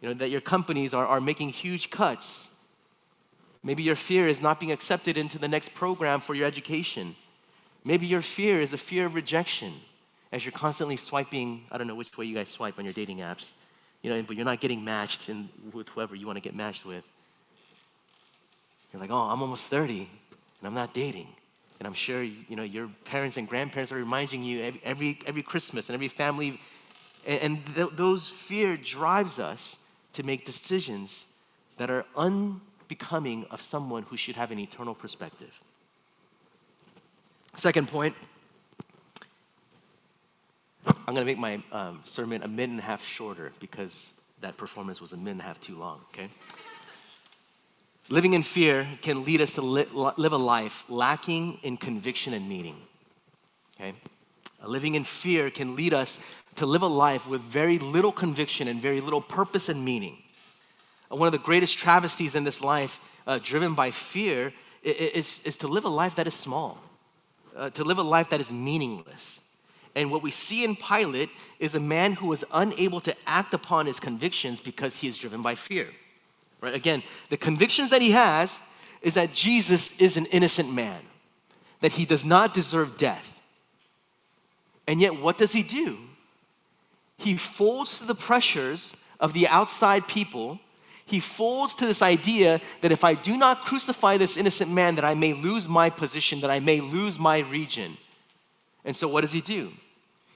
You 0.00 0.08
know, 0.08 0.14
that 0.14 0.30
your 0.30 0.40
companies 0.40 0.94
are, 0.94 1.06
are 1.06 1.20
making 1.20 1.50
huge 1.50 1.90
cuts 1.90 2.50
Maybe 3.68 3.82
your 3.82 3.96
fear 3.96 4.26
is 4.26 4.40
not 4.40 4.60
being 4.60 4.72
accepted 4.72 5.18
into 5.18 5.38
the 5.38 5.46
next 5.46 5.74
program 5.74 6.20
for 6.20 6.34
your 6.34 6.46
education. 6.46 7.14
Maybe 7.84 8.06
your 8.06 8.22
fear 8.22 8.62
is 8.62 8.72
a 8.72 8.78
fear 8.78 9.04
of 9.04 9.14
rejection 9.14 9.74
as 10.32 10.42
you're 10.42 10.52
constantly 10.52 10.96
swiping, 10.96 11.64
I 11.70 11.76
don't 11.76 11.86
know 11.86 11.94
which 11.94 12.16
way 12.16 12.24
you 12.24 12.34
guys 12.34 12.48
swipe 12.48 12.78
on 12.78 12.86
your 12.86 12.94
dating 12.94 13.18
apps, 13.18 13.50
you 14.00 14.08
know, 14.08 14.22
but 14.22 14.36
you're 14.36 14.46
not 14.46 14.60
getting 14.60 14.82
matched 14.82 15.28
in, 15.28 15.50
with 15.74 15.90
whoever 15.90 16.16
you 16.16 16.26
want 16.26 16.38
to 16.38 16.40
get 16.40 16.54
matched 16.54 16.86
with. 16.86 17.06
You're 18.90 19.02
like, 19.02 19.10
oh, 19.10 19.28
I'm 19.28 19.42
almost 19.42 19.68
30 19.68 19.98
and 19.98 20.08
I'm 20.64 20.72
not 20.72 20.94
dating. 20.94 21.28
And 21.78 21.86
I'm 21.86 21.92
sure, 21.92 22.22
you 22.22 22.56
know, 22.56 22.62
your 22.62 22.88
parents 23.04 23.36
and 23.36 23.46
grandparents 23.46 23.92
are 23.92 23.96
reminding 23.96 24.44
you 24.44 24.62
every, 24.62 24.80
every, 24.82 25.18
every 25.26 25.42
Christmas 25.42 25.90
and 25.90 25.94
every 25.94 26.08
family. 26.08 26.58
And, 27.26 27.42
and 27.42 27.74
th- 27.74 27.90
those 27.92 28.30
fear 28.30 28.78
drives 28.78 29.38
us 29.38 29.76
to 30.14 30.22
make 30.22 30.46
decisions 30.46 31.26
that 31.76 31.90
are 31.90 32.06
un 32.16 32.62
becoming 32.88 33.44
of 33.50 33.62
someone 33.62 34.02
who 34.04 34.16
should 34.16 34.36
have 34.36 34.50
an 34.50 34.58
eternal 34.58 34.94
perspective. 34.94 35.60
Second 37.56 37.88
point, 37.88 38.14
I'm 40.86 41.14
going 41.14 41.16
to 41.16 41.24
make 41.24 41.38
my 41.38 41.62
um, 41.72 42.00
sermon 42.04 42.42
a 42.42 42.48
minute 42.48 42.70
and 42.70 42.80
a 42.80 42.82
half 42.82 43.04
shorter 43.04 43.52
because 43.60 44.12
that 44.40 44.56
performance 44.56 45.00
was 45.00 45.12
a 45.12 45.16
minute 45.16 45.32
and 45.32 45.40
a 45.40 45.44
half 45.44 45.60
too 45.60 45.74
long, 45.74 46.00
okay? 46.12 46.28
Living 48.08 48.34
in 48.34 48.42
fear 48.42 48.86
can 49.02 49.24
lead 49.24 49.40
us 49.40 49.54
to 49.54 49.62
li- 49.62 49.86
live 49.92 50.32
a 50.32 50.38
life 50.38 50.84
lacking 50.88 51.58
in 51.62 51.76
conviction 51.76 52.32
and 52.32 52.48
meaning, 52.48 52.76
okay? 53.76 53.94
Living 54.64 54.94
in 54.94 55.04
fear 55.04 55.50
can 55.50 55.76
lead 55.76 55.92
us 55.92 56.18
to 56.56 56.66
live 56.66 56.82
a 56.82 56.86
life 56.86 57.28
with 57.28 57.40
very 57.40 57.78
little 57.78 58.12
conviction 58.12 58.68
and 58.68 58.80
very 58.80 59.00
little 59.00 59.20
purpose 59.20 59.68
and 59.68 59.84
meaning. 59.84 60.18
One 61.08 61.26
of 61.26 61.32
the 61.32 61.38
greatest 61.38 61.78
travesties 61.78 62.34
in 62.34 62.44
this 62.44 62.60
life, 62.60 63.00
uh, 63.26 63.38
driven 63.42 63.74
by 63.74 63.90
fear, 63.90 64.52
is, 64.82 65.40
is 65.44 65.56
to 65.58 65.68
live 65.68 65.84
a 65.84 65.88
life 65.88 66.16
that 66.16 66.26
is 66.26 66.34
small, 66.34 66.78
uh, 67.56 67.70
to 67.70 67.84
live 67.84 67.98
a 67.98 68.02
life 68.02 68.30
that 68.30 68.40
is 68.40 68.52
meaningless. 68.52 69.40
And 69.94 70.10
what 70.10 70.22
we 70.22 70.30
see 70.30 70.64
in 70.64 70.76
Pilate 70.76 71.30
is 71.58 71.74
a 71.74 71.80
man 71.80 72.12
who 72.12 72.32
is 72.32 72.44
unable 72.52 73.00
to 73.00 73.14
act 73.26 73.54
upon 73.54 73.86
his 73.86 73.98
convictions 73.98 74.60
because 74.60 75.00
he 75.00 75.08
is 75.08 75.18
driven 75.18 75.42
by 75.42 75.54
fear. 75.54 75.88
Right? 76.60 76.74
Again, 76.74 77.02
the 77.30 77.36
convictions 77.36 77.90
that 77.90 78.02
he 78.02 78.12
has 78.12 78.60
is 79.02 79.14
that 79.14 79.32
Jesus 79.32 79.98
is 80.00 80.16
an 80.16 80.26
innocent 80.26 80.72
man, 80.72 81.00
that 81.80 81.92
he 81.92 82.04
does 82.04 82.24
not 82.24 82.54
deserve 82.54 82.96
death. 82.96 83.40
And 84.86 85.00
yet, 85.00 85.20
what 85.20 85.38
does 85.38 85.52
he 85.52 85.62
do? 85.62 85.98
He 87.16 87.36
folds 87.36 87.98
to 87.98 88.06
the 88.06 88.14
pressures 88.14 88.92
of 89.20 89.32
the 89.32 89.48
outside 89.48 90.06
people 90.06 90.60
he 91.08 91.20
folds 91.20 91.74
to 91.74 91.86
this 91.86 92.02
idea 92.02 92.60
that 92.82 92.92
if 92.92 93.02
I 93.02 93.14
do 93.14 93.36
not 93.38 93.64
crucify 93.64 94.18
this 94.18 94.36
innocent 94.36 94.70
man, 94.70 94.94
that 94.96 95.04
I 95.04 95.14
may 95.14 95.32
lose 95.32 95.68
my 95.68 95.88
position, 95.88 96.40
that 96.42 96.50
I 96.50 96.60
may 96.60 96.80
lose 96.80 97.18
my 97.18 97.38
region. 97.38 97.96
And 98.84 98.94
so 98.94 99.08
what 99.08 99.22
does 99.22 99.32
he 99.32 99.40
do? 99.40 99.72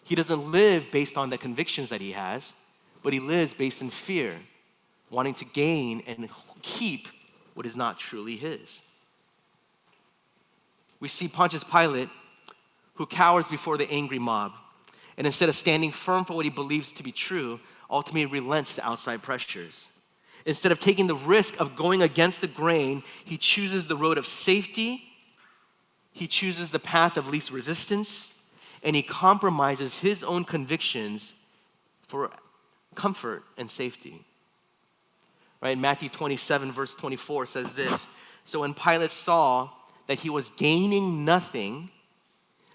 He 0.05 0.15
doesn't 0.15 0.51
live 0.51 0.91
based 0.91 1.19
on 1.19 1.31
the 1.31 1.39
convictions 1.39 1.91
that 1.91 2.01
he 2.01 2.13
has, 2.13 2.55
but 3.03 3.13
he 3.13 3.21
lives 3.21 3.55
based 3.55 3.83
in 3.83 3.91
fear, 3.91 4.35
wanting 5.11 5.35
to 5.35 5.45
gain 5.45 6.03
and 6.07 6.29
keep 6.63 7.09
what 7.55 7.67
is 7.67 7.77
not 7.77 7.99
truly 7.99 8.37
his. 8.37 8.83
We 11.01 11.09
see 11.09 11.29
Pontius 11.29 11.65
Pilate, 11.65 12.09
who 12.95 13.07
cowers 13.07 13.47
before 13.47 13.77
the 13.77 13.91
angry 13.91 14.19
mob, 14.19 14.53
and 15.19 15.27
instead 15.27 15.49
of 15.49 15.55
standing 15.55 15.93
firm 15.93 16.25
for 16.25 16.35
what 16.35 16.47
he 16.47 16.51
believes 16.51 16.93
to 16.95 17.03
be 17.03 17.13
true, 17.13 17.61
ultimately 17.91 18.27
relents 18.27 18.77
to 18.77 18.87
outside 18.87 19.23
pressures. 19.23 19.91
Instead 20.45 20.73
of 20.73 20.81
taking 20.81 21.07
the 21.07 21.15
risk 21.15 21.59
of 21.61 21.77
going 21.77 22.03
against 22.03 22.41
the 22.41 22.49
grain, 22.49 23.03
he 23.25 23.37
chooses 23.37 23.87
the 23.87 23.97
road 23.97 24.19
of 24.19 24.27
safety, 24.27 25.03
he 26.13 26.27
chooses 26.27 26.73
the 26.73 26.79
path 26.79 27.17
of 27.17 27.29
least 27.29 27.51
resistance, 27.51 28.33
and 28.83 28.97
he 28.97 29.03
compromises 29.03 30.01
his 30.01 30.23
own 30.23 30.45
convictions 30.45 31.35
for 32.09 32.31
comfort 32.95 33.45
and 33.57 33.71
safety. 33.71 34.25
Right? 35.61 35.79
Matthew 35.79 36.09
27, 36.09 36.73
verse 36.73 36.95
24 36.95 37.47
says 37.47 37.73
this 37.73 38.09
So 38.45 38.61
when 38.61 38.75
Pilate 38.75 39.13
saw 39.13 39.71
that 40.09 40.19
he 40.19 40.29
was 40.29 40.51
gaining 40.51 41.25
nothing, 41.25 41.91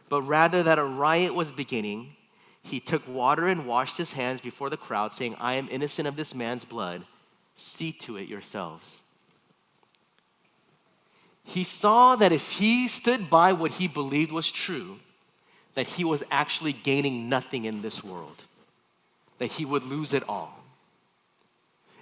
but 0.09 0.21
rather 0.21 0.63
that 0.63 0.79
a 0.79 0.85
riot 0.85 1.35
was 1.35 1.51
beginning, 1.51 2.15
he 2.63 2.79
took 2.79 3.05
water 3.07 3.47
and 3.47 3.67
washed 3.67 3.97
his 3.97 4.13
hands 4.13 4.41
before 4.41 4.69
the 4.69 4.77
crowd, 4.77 5.13
saying, 5.13 5.35
I 5.39 5.55
am 5.55 5.67
innocent 5.69 6.07
of 6.07 6.15
this 6.15 6.33
man's 6.33 6.65
blood. 6.65 7.03
See 7.57 7.91
to 7.91 8.17
it 8.17 8.27
yourselves. 8.27 9.01
He 11.43 11.63
saw 11.63 12.15
that 12.15 12.31
if 12.31 12.51
he 12.51 12.87
stood 12.87 13.29
by 13.29 13.51
what 13.51 13.71
he 13.71 13.87
believed 13.87 14.31
was 14.31 14.51
true, 14.51 14.99
that 15.73 15.87
he 15.87 16.03
was 16.03 16.23
actually 16.29 16.73
gaining 16.73 17.29
nothing 17.29 17.65
in 17.65 17.81
this 17.81 18.03
world, 18.03 18.45
that 19.39 19.47
he 19.47 19.65
would 19.65 19.83
lose 19.83 20.13
it 20.13 20.23
all. 20.29 20.63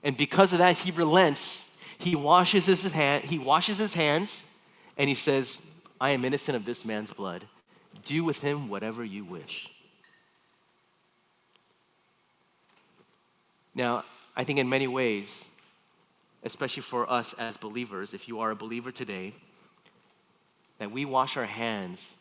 And 0.04 0.18
because 0.18 0.52
of 0.52 0.60
that, 0.60 0.78
he 0.78 0.92
relents. 0.92 1.74
He 1.98 2.16
washes 2.16 2.66
his 2.66 2.92
hand, 2.92 3.24
he 3.24 3.40
washes 3.40 3.78
his 3.78 3.94
hands, 3.94 4.44
and 4.98 5.08
he 5.08 5.16
says, 5.16 5.58
I 6.02 6.10
am 6.12 6.26
innocent 6.26 6.58
of 6.58 6.66
this 6.66 6.84
man's 6.84 7.12
blood. 7.12 7.46
Do 8.04 8.26
with 8.26 8.42
him 8.42 8.68
whatever 8.68 9.06
you 9.06 9.24
wish. 9.24 9.70
Now, 13.74 14.04
I 14.36 14.44
think 14.44 14.60
in 14.60 14.68
many 14.68 14.88
ways, 14.88 15.46
especially 16.44 16.84
for 16.84 17.10
us 17.10 17.34
as 17.34 17.58
believers, 17.58 18.14
if 18.14 18.28
you 18.28 18.40
are 18.40 18.52
a 18.52 18.56
believer 18.56 18.92
today, 18.92 19.34
that 20.78 20.92
we 20.92 21.06
wash 21.06 21.38
our 21.38 21.46
hands 21.46 22.16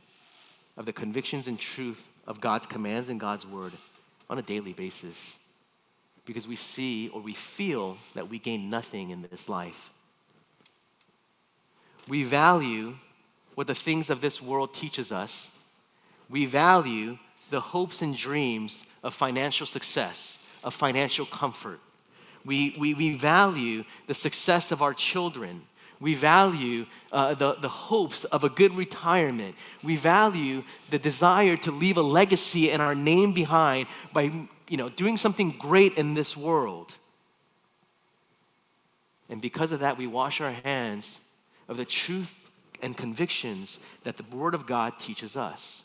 of 0.77 0.87
the 0.87 0.92
convictions 0.92 1.48
and 1.48 1.59
truth 1.59 2.09
of 2.27 2.40
God's 2.40 2.66
commands 2.66 3.09
and 3.09 3.18
God's 3.18 3.46
word 3.46 3.72
on 4.31 4.38
a 4.38 4.42
daily 4.42 4.72
basis 4.72 5.38
because 6.24 6.48
we 6.48 6.57
see 6.57 7.09
or 7.09 7.20
we 7.20 7.35
feel 7.35 7.98
that 8.14 8.29
we 8.31 8.38
gain 8.38 8.70
nothing 8.70 9.11
in 9.11 9.22
this 9.22 9.48
life. 9.48 9.90
We 12.09 12.24
value 12.24 12.94
what 13.55 13.66
the 13.66 13.74
things 13.74 14.11
of 14.11 14.20
this 14.20 14.40
world 14.40 14.74
teaches 14.74 15.12
us. 15.12 15.50
We 16.29 16.46
value 16.46 17.18
the 17.50 17.61
hopes 17.61 18.03
and 18.03 18.16
dreams 18.16 18.87
of 19.03 19.14
financial 19.14 19.66
success, 19.66 20.38
of 20.62 20.74
financial 20.74 21.27
comfort. 21.27 21.81
We, 22.44 22.76
we, 22.78 22.94
we 22.94 23.16
value 23.16 23.85
the 24.07 24.14
success 24.14 24.70
of 24.70 24.83
our 24.83 24.94
children. 24.94 25.62
We 26.00 26.14
value 26.14 26.87
uh, 27.12 27.35
the, 27.35 27.54
the 27.54 27.68
hopes 27.68 28.24
of 28.24 28.44
a 28.44 28.48
good 28.48 28.74
retirement. 28.74 29.54
We 29.83 29.96
value 29.96 30.62
the 30.90 30.98
desire 30.98 31.57
to 31.59 31.70
leave 31.70 31.96
a 31.96 32.02
legacy 32.02 32.70
and 32.70 32.83
our 32.83 32.94
name 32.94 33.33
behind 33.33 33.87
by 34.12 34.30
you 34.68 34.76
know, 34.76 34.88
doing 34.88 35.16
something 35.16 35.50
great 35.59 35.96
in 35.96 36.14
this 36.14 36.37
world. 36.37 36.98
And 39.28 39.40
because 39.40 39.72
of 39.72 39.80
that, 39.80 39.98
we 39.98 40.07
wash 40.07 40.40
our 40.40 40.52
hands 40.52 41.20
of 41.68 41.76
the 41.76 41.85
truth 41.85 42.50
and 42.83 42.96
convictions 42.96 43.78
that 44.02 44.16
the 44.16 44.37
Word 44.37 44.54
of 44.54 44.66
God 44.66 44.98
teaches 44.98 45.37
us. 45.37 45.85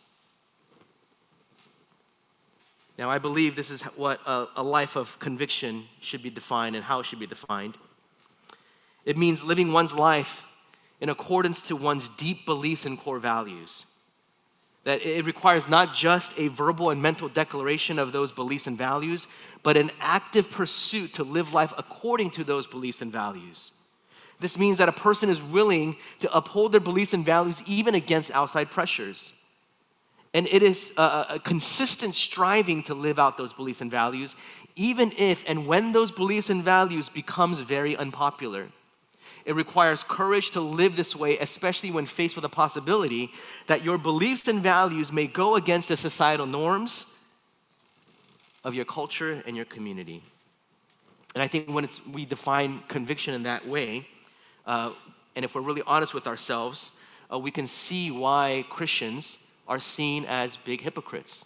Now, 2.99 3.09
I 3.09 3.17
believe 3.17 3.55
this 3.55 3.71
is 3.71 3.81
what 3.95 4.19
a, 4.25 4.47
a, 4.57 4.61
life 4.63 4.97
of 4.97 5.17
conviction 5.19 5.85
should 6.01 6.21
be 6.21 6.29
defined 6.29 6.75
and 6.75 6.83
how 6.83 6.99
it 6.99 7.05
should 7.05 7.21
be 7.21 7.27
defined. 7.27 7.77
It 9.05 9.17
means 9.17 9.41
living 9.41 9.71
one's 9.71 9.93
life 9.93 10.45
in 10.99 11.07
accordance 11.07 11.65
to 11.69 11.77
one's 11.77 12.09
deep 12.09 12.45
beliefs 12.45 12.85
and 12.85 12.99
core 12.99 13.19
values. 13.19 13.85
That 14.83 15.05
it 15.05 15.25
requires 15.25 15.69
not 15.69 15.95
just 15.95 16.37
a 16.37 16.49
verbal 16.49 16.89
and 16.89 17.01
mental 17.01 17.29
declaration 17.29 17.99
of 17.99 18.11
those 18.11 18.33
beliefs 18.33 18.67
and 18.67 18.77
values, 18.77 19.27
but 19.63 19.77
an 19.77 19.91
active 20.01 20.51
pursuit 20.51 21.13
to 21.13 21.23
live 21.23 21.53
life 21.53 21.71
according 21.77 22.31
to 22.31 22.43
those 22.43 22.67
beliefs 22.67 23.01
and 23.01 23.13
values. 23.13 23.71
This 24.41 24.59
means 24.59 24.77
that 24.77 24.89
a 24.89 24.93
person 24.93 25.29
is 25.29 25.41
willing 25.41 25.95
to 26.19 26.35
uphold 26.35 26.73
their 26.73 26.81
beliefs 26.81 27.13
and 27.13 27.25
values 27.25 27.63
even 27.65 27.95
against 27.95 28.29
outside 28.31 28.69
pressures. 28.69 29.31
And 30.33 30.47
it 30.47 30.61
is 30.61 30.93
a, 30.95 31.25
a, 31.29 31.39
consistent 31.43 32.13
striving 32.13 32.83
to 32.83 32.93
live 32.93 33.17
out 33.17 33.37
those 33.37 33.51
beliefs 33.51 33.81
and 33.81 33.89
values, 33.89 34.35
even 34.75 35.11
if 35.17 35.43
and 35.49 35.65
when 35.65 35.91
those 35.91 36.11
beliefs 36.11 36.49
and 36.49 36.63
values 36.63 37.09
becomes 37.09 37.59
very 37.61 37.97
unpopular. 37.97 38.67
It 39.45 39.55
requires 39.55 40.03
courage 40.03 40.51
to 40.51 40.61
live 40.61 40.95
this 40.95 41.15
way, 41.15 41.39
especially 41.39 41.89
when 41.89 42.05
faced 42.05 42.35
with 42.35 42.43
the 42.43 42.49
possibility 42.49 43.31
that 43.65 43.83
your 43.83 43.97
beliefs 43.97 44.47
and 44.47 44.61
values 44.61 45.11
may 45.11 45.25
go 45.25 45.55
against 45.55 45.87
the 45.87 45.97
societal 45.97 46.45
norms 46.45 47.17
of 48.63 48.75
your 48.75 48.85
culture 48.85 49.41
and 49.47 49.55
your 49.55 49.65
community. 49.65 50.21
And 51.33 51.41
I 51.41 51.47
think 51.47 51.69
when 51.69 51.87
we 52.11 52.25
define 52.25 52.81
conviction 52.87 53.33
in 53.33 53.43
that 53.43 53.67
way, 53.67 54.07
uh, 54.67 54.91
and 55.35 55.45
if 55.45 55.55
we're 55.55 55.61
really 55.61 55.83
honest 55.87 56.13
with 56.13 56.27
ourselves, 56.27 56.91
uh, 57.31 57.39
we 57.39 57.49
can 57.49 57.65
see 57.65 58.11
why 58.11 58.65
Christians 58.69 59.39
are 59.69 59.79
seen 59.79 60.25
as 60.25 60.57
big 60.57 60.81
hypocrites. 60.81 61.45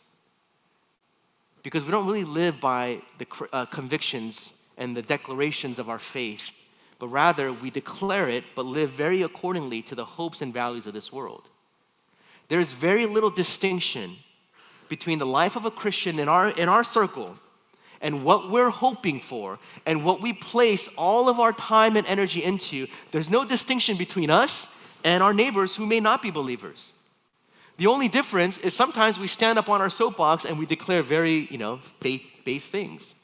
Because 1.61 1.85
we 1.85 1.91
don't 1.91 2.07
really 2.07 2.23
live 2.23 2.59
by 2.59 3.01
the 3.19 3.27
uh, 3.53 3.65
convictions 3.67 4.57
and 4.77 4.97
the 4.97 5.03
declarations 5.03 5.77
of 5.77 5.89
our 5.89 5.99
faith 5.99 6.51
but 7.03 7.09
rather 7.09 7.51
we 7.51 7.69
declare 7.69 8.29
it, 8.29 8.45
but 8.55 8.65
live 8.65 8.89
very 8.91 9.23
accordingly 9.23 9.81
to 9.81 9.93
the 9.93 10.05
hopes 10.05 10.41
and 10.41 10.53
values 10.53 10.87
of 10.87 10.93
this 10.93 11.11
world. 11.11 11.49
There 12.47 12.61
is 12.61 12.71
very 12.71 13.05
little 13.05 13.29
distinction 13.29 14.15
between 14.87 15.19
the 15.19 15.25
life 15.25 15.57
of 15.57 15.65
a 15.65 15.71
Christian 15.71 16.17
in 16.17 16.29
our, 16.29 16.47
in 16.51 16.69
our 16.69 16.85
circle 16.85 17.37
and 17.99 18.23
what 18.23 18.49
we're 18.49 18.69
hoping 18.69 19.19
for 19.19 19.59
and 19.85 20.05
what 20.05 20.21
we 20.21 20.31
place 20.31 20.87
all 20.97 21.27
of 21.27 21.41
our 21.41 21.51
time 21.51 21.97
and 21.97 22.07
energy 22.07 22.41
into. 22.41 22.87
There's 23.11 23.29
no 23.29 23.43
distinction 23.43 23.97
between 23.97 24.29
us 24.29 24.69
and 25.03 25.21
our 25.21 25.33
neighbors 25.33 25.75
who 25.75 25.85
may 25.85 25.99
not 25.99 26.21
be 26.21 26.31
believers. 26.31 26.93
The 27.77 27.87
only 27.87 28.07
difference 28.07 28.57
is 28.59 28.75
sometimes 28.75 29.17
we 29.17 29.27
stand 29.27 29.57
up 29.57 29.69
on 29.69 29.81
our 29.81 29.89
soapbox 29.89 30.45
and 30.45 30.59
we 30.59 30.65
declare 30.65 31.01
very, 31.01 31.47
you 31.49 31.57
know, 31.57 31.77
faith-based 31.77 32.71
things. 32.71 33.15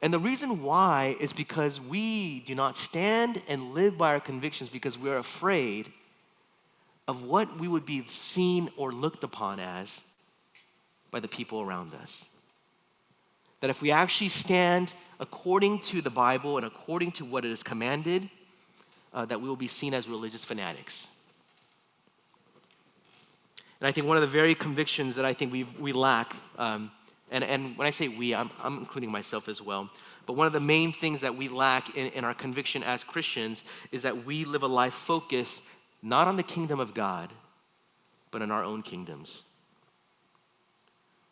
And 0.00 0.12
the 0.12 0.18
reason 0.18 0.62
why 0.62 1.16
is 1.18 1.32
because 1.32 1.80
we 1.80 2.40
do 2.40 2.54
not 2.54 2.76
stand 2.76 3.42
and 3.48 3.72
live 3.72 3.96
by 3.96 4.10
our 4.10 4.20
convictions 4.20 4.68
because 4.68 4.98
we're 4.98 5.16
afraid 5.16 5.90
of 7.08 7.22
what 7.22 7.58
we 7.58 7.68
would 7.68 7.86
be 7.86 8.04
seen 8.04 8.70
or 8.76 8.92
looked 8.92 9.24
upon 9.24 9.58
as 9.60 10.02
by 11.10 11.20
the 11.20 11.28
people 11.28 11.62
around 11.62 11.94
us. 11.94 12.26
That 13.60 13.70
if 13.70 13.80
we 13.80 13.90
actually 13.90 14.28
stand 14.28 14.92
according 15.20 15.80
to 15.80 16.02
the 16.02 16.10
Bible 16.10 16.58
and 16.58 16.66
according 16.66 17.12
to 17.12 17.24
what 17.24 17.44
it 17.44 17.50
is 17.50 17.62
commanded, 17.62 18.28
uh, 19.12 19.24
that 19.24 19.40
we 19.40 19.48
will 19.48 19.56
be 19.56 19.68
seen 19.68 19.94
as 19.94 20.08
religious 20.08 20.44
fanatics. 20.44 21.08
And 23.84 23.90
I 23.90 23.92
think 23.92 24.06
one 24.06 24.16
of 24.16 24.22
the 24.22 24.26
very 24.26 24.54
convictions 24.54 25.14
that 25.16 25.26
I 25.26 25.34
think 25.34 25.52
we, 25.52 25.64
we 25.78 25.92
lack 25.92 26.34
um, 26.56 26.90
and, 27.30 27.44
and 27.44 27.76
when 27.76 27.86
I 27.86 27.90
say 27.90 28.08
we, 28.08 28.34
I'm, 28.34 28.48
I'm 28.62 28.78
including 28.78 29.10
myself 29.10 29.46
as 29.46 29.60
well. 29.60 29.90
But 30.24 30.36
one 30.36 30.46
of 30.46 30.54
the 30.54 30.60
main 30.60 30.90
things 30.90 31.20
that 31.20 31.36
we 31.36 31.48
lack 31.48 31.94
in, 31.94 32.06
in 32.12 32.24
our 32.24 32.32
conviction 32.32 32.82
as 32.82 33.04
Christians 33.04 33.62
is 33.92 34.00
that 34.00 34.24
we 34.24 34.46
live 34.46 34.62
a 34.62 34.66
life 34.68 34.94
focused 34.94 35.64
not 36.02 36.28
on 36.28 36.36
the 36.36 36.42
kingdom 36.42 36.80
of 36.80 36.94
God, 36.94 37.28
but 38.30 38.40
in 38.40 38.50
our 38.50 38.64
own 38.64 38.82
kingdoms. 38.82 39.44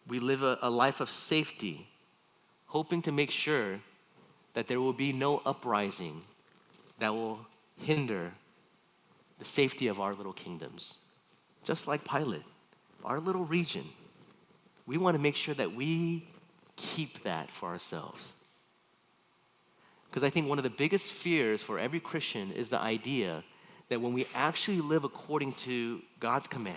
We 0.06 0.18
live 0.18 0.42
a, 0.42 0.58
a 0.60 0.68
life 0.68 1.00
of 1.00 1.08
safety, 1.08 1.88
hoping 2.66 3.00
to 3.00 3.12
make 3.12 3.30
sure 3.30 3.80
that 4.52 4.68
there 4.68 4.78
will 4.78 4.92
be 4.92 5.14
no 5.14 5.40
uprising 5.46 6.20
that 6.98 7.14
will 7.14 7.46
hinder 7.78 8.32
the 9.38 9.46
safety 9.46 9.86
of 9.86 10.00
our 10.00 10.12
little 10.12 10.34
kingdoms. 10.34 10.98
Just 11.64 11.86
like 11.86 12.04
Pilate, 12.04 12.44
our 13.04 13.20
little 13.20 13.44
region 13.44 13.84
we 14.86 14.98
want 14.98 15.16
to 15.16 15.22
make 15.22 15.36
sure 15.36 15.54
that 15.54 15.74
we 15.74 16.26
keep 16.76 17.22
that 17.22 17.50
for 17.50 17.68
ourselves. 17.68 18.34
Because 20.08 20.24
I 20.24 20.30
think 20.30 20.48
one 20.48 20.58
of 20.58 20.64
the 20.64 20.70
biggest 20.70 21.12
fears 21.12 21.62
for 21.62 21.78
every 21.78 22.00
Christian 22.00 22.52
is 22.52 22.68
the 22.68 22.78
idea 22.78 23.44
that 23.88 24.00
when 24.00 24.12
we 24.12 24.26
actually 24.34 24.80
live 24.80 25.04
according 25.04 25.52
to 25.52 26.02
God's 26.20 26.46
command, 26.46 26.76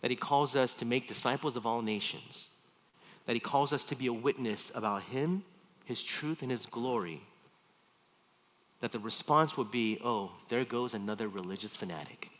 that 0.00 0.10
He 0.10 0.16
calls 0.16 0.56
us 0.56 0.74
to 0.74 0.84
make 0.84 1.06
disciples 1.06 1.56
of 1.56 1.66
all 1.66 1.82
nations, 1.82 2.50
that 3.26 3.34
He 3.34 3.40
calls 3.40 3.72
us 3.72 3.84
to 3.84 3.94
be 3.94 4.06
a 4.06 4.12
witness 4.12 4.72
about 4.74 5.02
Him, 5.04 5.44
His 5.84 6.02
truth, 6.02 6.42
and 6.42 6.50
His 6.50 6.66
glory, 6.66 7.22
that 8.80 8.92
the 8.92 8.98
response 8.98 9.56
would 9.56 9.70
be, 9.70 9.98
oh, 10.04 10.32
there 10.48 10.64
goes 10.64 10.94
another 10.94 11.28
religious 11.28 11.76
fanatic. 11.76 12.30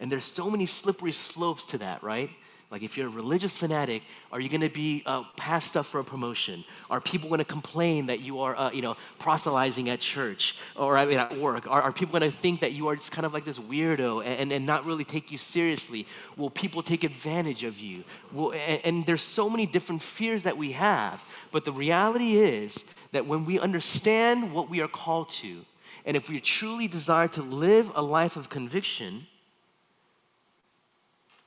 And 0.00 0.10
there's 0.10 0.24
so 0.24 0.50
many 0.50 0.66
slippery 0.66 1.12
slopes 1.12 1.66
to 1.66 1.78
that, 1.78 2.02
right? 2.02 2.30
Like, 2.70 2.82
if 2.82 2.98
you're 2.98 3.06
a 3.06 3.10
religious 3.10 3.56
fanatic, 3.56 4.02
are 4.30 4.38
you 4.38 4.50
going 4.50 4.60
to 4.60 4.68
be 4.68 5.02
uh, 5.06 5.22
passed 5.38 5.74
up 5.74 5.86
for 5.86 6.00
a 6.00 6.04
promotion? 6.04 6.64
Are 6.90 7.00
people 7.00 7.30
going 7.30 7.38
to 7.38 7.44
complain 7.44 8.06
that 8.06 8.20
you 8.20 8.40
are, 8.40 8.54
uh, 8.58 8.70
you 8.70 8.82
know, 8.82 8.94
proselytizing 9.18 9.88
at 9.88 10.00
church 10.00 10.58
or 10.76 10.98
I 10.98 11.06
mean, 11.06 11.16
at 11.16 11.38
work? 11.38 11.66
Are, 11.66 11.80
are 11.80 11.92
people 11.92 12.18
going 12.18 12.30
to 12.30 12.36
think 12.36 12.60
that 12.60 12.72
you 12.72 12.88
are 12.88 12.96
just 12.96 13.10
kind 13.10 13.24
of 13.24 13.32
like 13.32 13.46
this 13.46 13.58
weirdo 13.58 14.22
and, 14.22 14.52
and 14.52 14.66
not 14.66 14.84
really 14.84 15.04
take 15.04 15.32
you 15.32 15.38
seriously? 15.38 16.06
Will 16.36 16.50
people 16.50 16.82
take 16.82 17.04
advantage 17.04 17.64
of 17.64 17.80
you? 17.80 18.04
Will, 18.32 18.52
and, 18.52 18.80
and 18.84 19.06
there's 19.06 19.22
so 19.22 19.48
many 19.48 19.64
different 19.64 20.02
fears 20.02 20.42
that 20.42 20.58
we 20.58 20.72
have. 20.72 21.24
But 21.50 21.64
the 21.64 21.72
reality 21.72 22.36
is 22.36 22.84
that 23.12 23.26
when 23.26 23.46
we 23.46 23.58
understand 23.58 24.52
what 24.52 24.68
we 24.68 24.82
are 24.82 24.88
called 24.88 25.30
to, 25.30 25.64
and 26.04 26.18
if 26.18 26.28
we 26.28 26.38
truly 26.38 26.86
desire 26.86 27.28
to 27.28 27.42
live 27.42 27.90
a 27.94 28.02
life 28.02 28.36
of 28.36 28.50
conviction, 28.50 29.26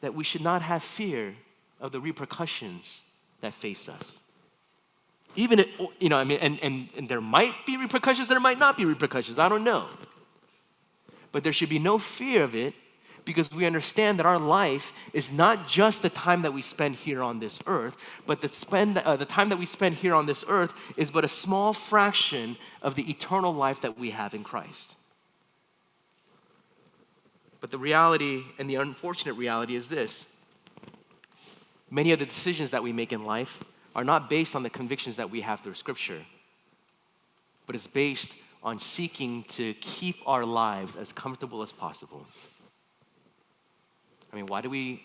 that 0.01 0.13
we 0.13 0.23
should 0.23 0.41
not 0.41 0.61
have 0.61 0.83
fear 0.83 1.35
of 1.79 1.91
the 1.91 1.99
repercussions 1.99 3.01
that 3.41 3.53
face 3.53 3.87
us. 3.87 4.21
Even, 5.35 5.59
if, 5.59 5.67
you 5.99 6.09
know, 6.09 6.17
I 6.17 6.23
mean, 6.23 6.39
and, 6.41 6.59
and, 6.61 6.89
and 6.97 7.07
there 7.07 7.21
might 7.21 7.53
be 7.65 7.77
repercussions, 7.77 8.27
there 8.27 8.39
might 8.39 8.59
not 8.59 8.77
be 8.77 8.85
repercussions, 8.85 9.39
I 9.39 9.47
don't 9.47 9.63
know. 9.63 9.87
But 11.31 11.43
there 11.43 11.53
should 11.53 11.69
be 11.69 11.79
no 11.79 11.97
fear 11.97 12.43
of 12.43 12.53
it 12.53 12.73
because 13.23 13.51
we 13.51 13.65
understand 13.65 14.19
that 14.19 14.25
our 14.25 14.39
life 14.39 14.91
is 15.13 15.31
not 15.31 15.67
just 15.67 16.01
the 16.01 16.09
time 16.09 16.41
that 16.41 16.53
we 16.53 16.61
spend 16.61 16.95
here 16.95 17.21
on 17.21 17.39
this 17.39 17.59
earth, 17.67 17.95
but 18.25 18.41
the, 18.41 18.49
spend, 18.49 18.97
uh, 18.97 19.15
the 19.15 19.25
time 19.25 19.49
that 19.49 19.57
we 19.57 19.65
spend 19.65 19.95
here 19.95 20.13
on 20.13 20.25
this 20.25 20.43
earth 20.47 20.73
is 20.97 21.11
but 21.11 21.23
a 21.23 21.29
small 21.29 21.71
fraction 21.71 22.57
of 22.81 22.95
the 22.95 23.09
eternal 23.09 23.53
life 23.53 23.81
that 23.81 23.97
we 23.97 24.09
have 24.09 24.33
in 24.33 24.43
Christ. 24.43 24.95
But 27.61 27.69
the 27.69 27.77
reality 27.77 28.43
and 28.59 28.69
the 28.69 28.75
unfortunate 28.75 29.35
reality 29.35 29.75
is 29.75 29.87
this 29.87 30.27
many 31.89 32.11
of 32.11 32.19
the 32.19 32.25
decisions 32.25 32.71
that 32.71 32.83
we 32.83 32.91
make 32.91 33.13
in 33.13 33.23
life 33.23 33.63
are 33.95 34.03
not 34.03 34.29
based 34.29 34.55
on 34.55 34.63
the 34.63 34.69
convictions 34.69 35.17
that 35.17 35.29
we 35.29 35.41
have 35.41 35.59
through 35.59 35.75
Scripture, 35.75 36.21
but 37.67 37.75
it's 37.75 37.87
based 37.87 38.35
on 38.63 38.79
seeking 38.79 39.43
to 39.43 39.73
keep 39.75 40.17
our 40.25 40.45
lives 40.45 40.95
as 40.95 41.11
comfortable 41.13 41.61
as 41.61 41.71
possible. 41.71 42.25
I 44.31 44.35
mean, 44.35 44.47
why 44.47 44.61
do 44.61 44.69
we 44.69 45.03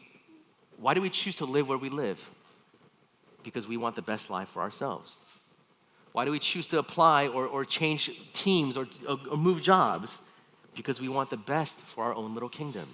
why 0.78 0.94
do 0.94 1.00
we 1.00 1.08
choose 1.08 1.36
to 1.36 1.44
live 1.46 1.68
where 1.68 1.78
we 1.78 1.88
live? 1.88 2.30
Because 3.42 3.66
we 3.66 3.76
want 3.76 3.96
the 3.96 4.02
best 4.02 4.28
life 4.28 4.48
for 4.48 4.60
ourselves. 4.60 5.20
Why 6.12 6.24
do 6.24 6.30
we 6.30 6.38
choose 6.38 6.68
to 6.68 6.78
apply 6.78 7.28
or, 7.28 7.46
or 7.46 7.64
change 7.64 8.32
teams 8.32 8.76
or, 8.76 8.86
or 9.08 9.36
move 9.36 9.62
jobs? 9.62 10.18
Because 10.76 11.00
we 11.00 11.08
want 11.08 11.30
the 11.30 11.36
best 11.36 11.80
for 11.80 12.04
our 12.04 12.14
own 12.14 12.34
little 12.34 12.48
kingdom. 12.48 12.86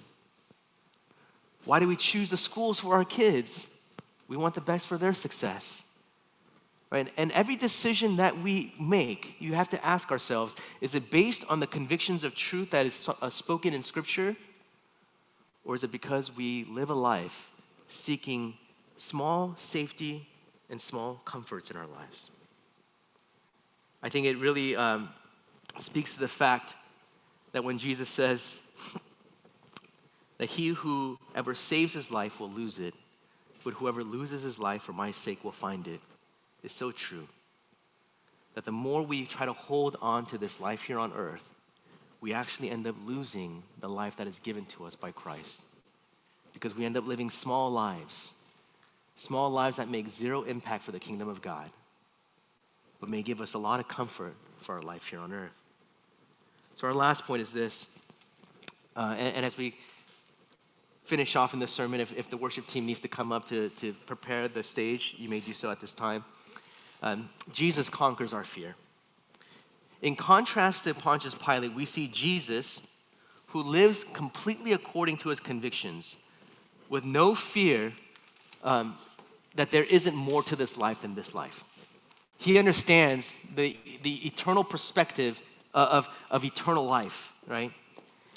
Why 1.65 1.79
do 1.79 1.87
we 1.87 1.95
choose 1.95 2.29
the 2.29 2.37
schools 2.37 2.79
for 2.79 2.95
our 2.95 3.05
kids? 3.05 3.67
We 4.27 4.37
want 4.37 4.55
the 4.55 4.61
best 4.61 4.87
for 4.87 4.97
their 4.97 5.13
success. 5.13 5.83
Right? 6.89 7.11
And 7.17 7.31
every 7.31 7.55
decision 7.55 8.17
that 8.17 8.37
we 8.37 8.73
make, 8.79 9.35
you 9.39 9.53
have 9.53 9.69
to 9.69 9.85
ask 9.85 10.11
ourselves 10.11 10.55
is 10.79 10.93
it 10.93 11.09
based 11.09 11.43
on 11.49 11.59
the 11.59 11.67
convictions 11.67 12.23
of 12.23 12.35
truth 12.35 12.71
that 12.71 12.85
is 12.85 13.09
uh, 13.21 13.29
spoken 13.29 13.73
in 13.73 13.81
Scripture? 13.81 14.35
Or 15.65 15.75
is 15.75 15.83
it 15.83 15.91
because 15.91 16.35
we 16.35 16.65
live 16.65 16.89
a 16.89 16.93
life 16.93 17.49
seeking 17.87 18.53
small 18.95 19.55
safety 19.55 20.27
and 20.69 20.79
small 20.79 21.21
comforts 21.25 21.71
in 21.71 21.77
our 21.77 21.87
lives? 21.87 22.29
I 24.03 24.09
think 24.09 24.27
it 24.27 24.37
really 24.37 24.75
um, 24.75 25.09
speaks 25.79 26.13
to 26.13 26.19
the 26.19 26.27
fact 26.27 26.75
that 27.53 27.63
when 27.63 27.77
Jesus 27.77 28.09
says 28.09 28.61
that 30.37 30.49
he 30.49 30.69
who 30.69 31.17
ever 31.33 31.55
saves 31.55 31.93
his 31.93 32.11
life 32.11 32.39
will 32.39 32.49
lose 32.49 32.79
it, 32.79 32.93
but 33.63 33.75
whoever 33.75 34.03
loses 34.03 34.43
his 34.43 34.59
life 34.59 34.81
for 34.81 34.93
my 34.93 35.11
sake 35.11 35.43
will 35.43 35.51
find 35.51 35.87
it, 35.87 36.01
is 36.63 36.71
so 36.71 36.91
true. 36.91 37.27
That 38.55 38.65
the 38.65 38.71
more 38.71 39.01
we 39.01 39.25
try 39.25 39.45
to 39.45 39.53
hold 39.53 39.97
on 40.01 40.25
to 40.27 40.37
this 40.37 40.59
life 40.59 40.81
here 40.81 40.99
on 40.99 41.13
earth, 41.13 41.49
we 42.21 42.33
actually 42.33 42.69
end 42.69 42.87
up 42.87 42.95
losing 43.05 43.63
the 43.79 43.89
life 43.89 44.17
that 44.17 44.27
is 44.27 44.39
given 44.39 44.65
to 44.65 44.85
us 44.85 44.95
by 44.95 45.11
Christ. 45.11 45.61
Because 46.53 46.75
we 46.75 46.85
end 46.85 46.97
up 46.97 47.07
living 47.07 47.29
small 47.29 47.71
lives, 47.71 48.31
small 49.15 49.49
lives 49.49 49.77
that 49.77 49.89
make 49.89 50.09
zero 50.09 50.43
impact 50.43 50.83
for 50.83 50.91
the 50.91 50.99
kingdom 50.99 51.27
of 51.27 51.41
God, 51.41 51.69
but 52.99 53.09
may 53.09 53.21
give 53.23 53.41
us 53.41 53.53
a 53.53 53.59
lot 53.59 53.79
of 53.79 53.87
comfort 53.87 54.35
for 54.59 54.75
our 54.75 54.81
life 54.81 55.07
here 55.07 55.19
on 55.19 55.33
earth. 55.33 55.62
So, 56.75 56.87
our 56.87 56.93
last 56.93 57.25
point 57.25 57.41
is 57.41 57.53
this, 57.53 57.87
uh, 58.95 59.15
and, 59.17 59.35
and, 59.35 59.45
as 59.45 59.57
we 59.57 59.75
finish 61.03 61.35
off 61.35 61.53
in 61.53 61.59
this 61.59 61.71
sermon, 61.71 61.99
if, 61.99 62.17
if 62.17 62.29
the 62.29 62.37
worship 62.37 62.67
team 62.67 62.85
needs 62.85 63.01
to 63.01 63.07
come 63.07 63.31
up 63.31 63.45
to, 63.45 63.69
to 63.69 63.93
prepare 64.05 64.47
the 64.47 64.63
stage, 64.63 65.15
you 65.17 65.29
may 65.29 65.39
do 65.39 65.53
so 65.53 65.69
at 65.69 65.79
this 65.79 65.93
time. 65.93 66.23
Um, 67.01 67.29
Jesus 67.51 67.89
conquers 67.89 68.33
our 68.33 68.43
fear. 68.43 68.75
In 70.01 70.15
contrast 70.15 70.83
to 70.85 70.93
Pontius 70.93 71.35
Pilate, 71.35 71.73
we 71.73 71.85
see 71.85 72.07
Jesus 72.07 72.87
who 73.47 73.61
lives 73.61 74.03
completely 74.03 74.73
according 74.73 75.17
to 75.17 75.29
his 75.29 75.39
convictions 75.39 76.17
with 76.89 77.05
no 77.05 77.35
fear 77.35 77.93
um, 78.63 78.95
that 79.55 79.71
there 79.71 79.83
isn't 79.83 80.15
more 80.15 80.41
to 80.43 80.55
this 80.55 80.75
life 80.75 81.01
than 81.01 81.13
this 81.13 81.35
life. 81.35 81.63
He 82.37 82.57
understands 82.57 83.39
the, 83.55 83.77
the 84.01 84.25
eternal 84.25 84.63
perspective 84.63 85.41
uh, 85.73 85.87
of, 85.91 86.09
of 86.29 86.43
eternal 86.43 86.85
life, 86.85 87.33
right? 87.47 87.71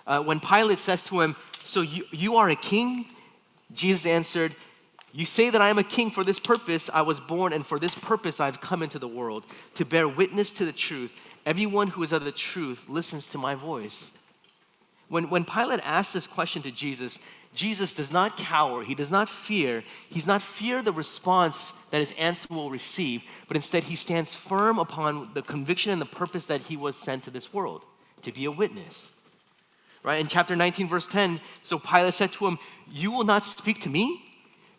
Uh, 0.07 0.23
when 0.23 0.41
Pilate 0.41 0.79
says 0.79 1.03
to 1.05 1.21
him, 1.21 1.37
So 1.65 1.81
you, 1.81 2.05
you 2.11 2.37
are 2.37 2.49
a 2.49 2.57
king? 2.57 3.07
Jesus 3.73 4.07
answered, 4.07 4.55
You 5.13 5.25
say 5.25 5.51
that 5.51 5.61
I 5.61 5.69
am 5.69 5.79
a 5.79 5.85
king 5.85 6.11
for 6.11 6.25
this 6.25 6.39
purpose 6.39 6.89
I 6.93 7.03
was 7.03 7.21
born, 7.21 7.53
and 7.53 7.67
for 7.67 7.79
this 7.79 7.95
purpose 7.95 8.41
I've 8.41 8.61
come 8.61 8.83
into 8.83 8.99
the 8.99 9.09
world, 9.09 9.45
to 9.75 9.85
bear 9.85 10.09
witness 10.09 10.53
to 10.55 10.65
the 10.65 10.73
truth. 10.73 11.13
Everyone 11.45 11.89
who 11.89 12.03
is 12.03 12.13
of 12.13 12.25
the 12.25 12.33
truth 12.33 12.89
listens 12.89 13.27
to 13.29 13.39
my 13.39 13.55
voice. 13.55 14.11
When, 15.09 15.31
when 15.31 15.45
Pilate 15.45 15.81
asked 15.85 16.15
this 16.15 16.27
question 16.27 16.63
to 16.63 16.71
Jesus, 16.73 17.19
Jesus 17.53 17.95
does 17.95 18.13
not 18.13 18.37
cower, 18.37 18.83
he 18.83 18.95
does 18.95 19.11
not 19.11 19.29
fear, 19.29 19.83
he's 20.11 20.27
not 20.27 20.43
fear 20.43 20.83
the 20.83 20.93
response 20.93 21.73
that 21.91 22.01
his 22.01 22.13
answer 22.19 22.47
will 22.51 22.71
receive, 22.71 23.23
but 23.49 23.57
instead 23.57 23.85
he 23.85 23.97
stands 23.97 24.35
firm 24.35 24.79
upon 24.79 25.31
the 25.33 25.43
conviction 25.43 25.93
and 25.93 26.01
the 26.01 26.07
purpose 26.07 26.47
that 26.47 26.63
he 26.63 26.77
was 26.77 26.97
sent 26.97 27.25
to 27.25 27.31
this 27.31 27.55
world 27.55 27.85
to 28.23 28.33
be 28.33 28.45
a 28.45 28.51
witness. 28.51 29.11
Right? 30.03 30.21
In 30.21 30.29
chapter 30.29 30.55
19, 30.55 30.89
verse 30.89 31.07
10, 31.07 31.41
so 31.63 31.79
Pilate 31.79 32.15
said 32.15 32.33
to 32.35 32.47
him, 32.47 32.59
You 32.91 33.11
will 33.11 33.25
not 33.25 33.45
speak 33.45 33.81
to 33.83 33.89
me? 33.89 34.23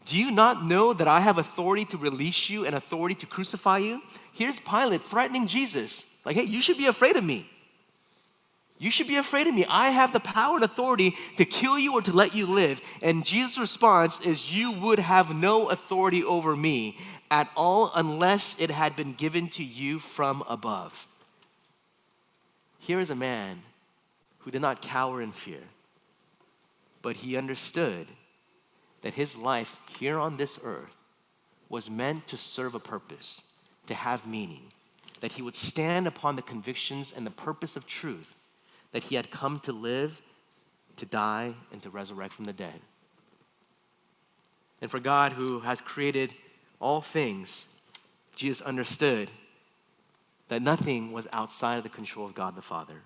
Do 0.06 0.18
you 0.18 0.32
not 0.32 0.64
know 0.64 0.94
that 0.94 1.08
I 1.08 1.20
have 1.20 1.38
authority 1.38 1.84
to 1.86 1.98
release 1.98 2.50
you 2.50 2.66
and 2.66 2.74
authority 2.74 3.16
to 3.16 3.26
crucify 3.26 3.80
you? 3.80 4.02
Here's 4.32 4.60
Pilate 4.60 5.02
threatening 5.02 5.48
Jesus. 5.48 6.06
Like, 6.24 6.38
hey, 6.38 6.44
you 6.44 6.62
should 6.62 6.78
be 6.78 6.86
afraid 6.86 7.18
of 7.18 7.26
me. 7.26 7.50
You 8.80 8.92
should 8.92 9.08
be 9.08 9.16
afraid 9.16 9.48
of 9.48 9.56
me. 9.56 9.66
I 9.68 9.90
have 9.90 10.14
the 10.14 10.20
power 10.20 10.56
and 10.56 10.64
authority 10.64 11.16
to 11.38 11.46
kill 11.46 11.80
you 11.80 11.94
or 11.94 12.02
to 12.04 12.12
let 12.12 12.36
you 12.36 12.46
live. 12.46 12.80
And 13.02 13.26
Jesus' 13.26 13.58
response 13.58 14.22
is, 14.22 14.56
You 14.56 14.72
would 14.72 15.00
have 15.00 15.36
no 15.36 15.70
authority 15.70 16.24
over 16.24 16.56
me 16.56 16.98
at 17.32 17.50
all 17.56 17.92
unless 17.96 18.56
it 18.60 18.70
had 18.70 18.96
been 18.96 19.14
given 19.14 19.50
to 19.50 19.64
you 19.64 19.98
from 19.98 20.44
above. 20.48 21.08
Here 22.80 23.00
is 23.00 23.10
a 23.10 23.16
man 23.16 23.64
who 24.40 24.52
did 24.52 24.62
not 24.62 24.82
cower 24.82 25.22
in 25.22 25.32
fear, 25.32 25.64
but 27.02 27.18
he 27.18 27.36
understood 27.36 28.08
that 29.02 29.16
his 29.16 29.36
life 29.36 29.82
here 29.98 30.20
on 30.20 30.38
this 30.38 30.60
earth 30.64 30.96
was 31.68 31.90
meant 31.90 32.28
to 32.28 32.38
serve 32.38 32.76
a 32.76 32.80
purpose, 32.80 33.42
to 33.88 33.94
have 33.94 34.28
meaning 34.28 34.72
that 35.20 35.34
he 35.34 35.42
would 35.42 35.56
stand 35.56 36.06
upon 36.06 36.36
the 36.36 36.42
convictions 36.44 37.12
and 37.16 37.26
the 37.26 37.32
purpose 37.32 37.76
of 37.76 37.88
truth 37.88 38.36
that 38.92 39.04
he 39.04 39.16
had 39.16 39.32
come 39.32 39.60
to 39.62 39.72
live, 39.72 40.22
to 40.98 41.06
die, 41.06 41.54
and 41.72 41.82
to 41.84 41.90
resurrect 41.90 42.34
from 42.34 42.46
the 42.46 42.54
dead. 42.54 42.80
And 44.82 44.92
for 44.92 45.00
God, 45.00 45.34
who 45.34 45.60
has 45.62 45.82
created 45.82 46.34
all 46.80 47.02
things, 47.02 47.66
Jesus 48.36 48.62
understood 48.62 49.30
that 50.50 50.62
nothing 50.62 51.12
was 51.12 51.28
outside 51.34 51.78
of 51.78 51.84
the 51.84 51.90
control 51.90 52.26
of 52.26 52.36
God 52.36 52.56
the 52.56 52.62
Father. 52.62 53.02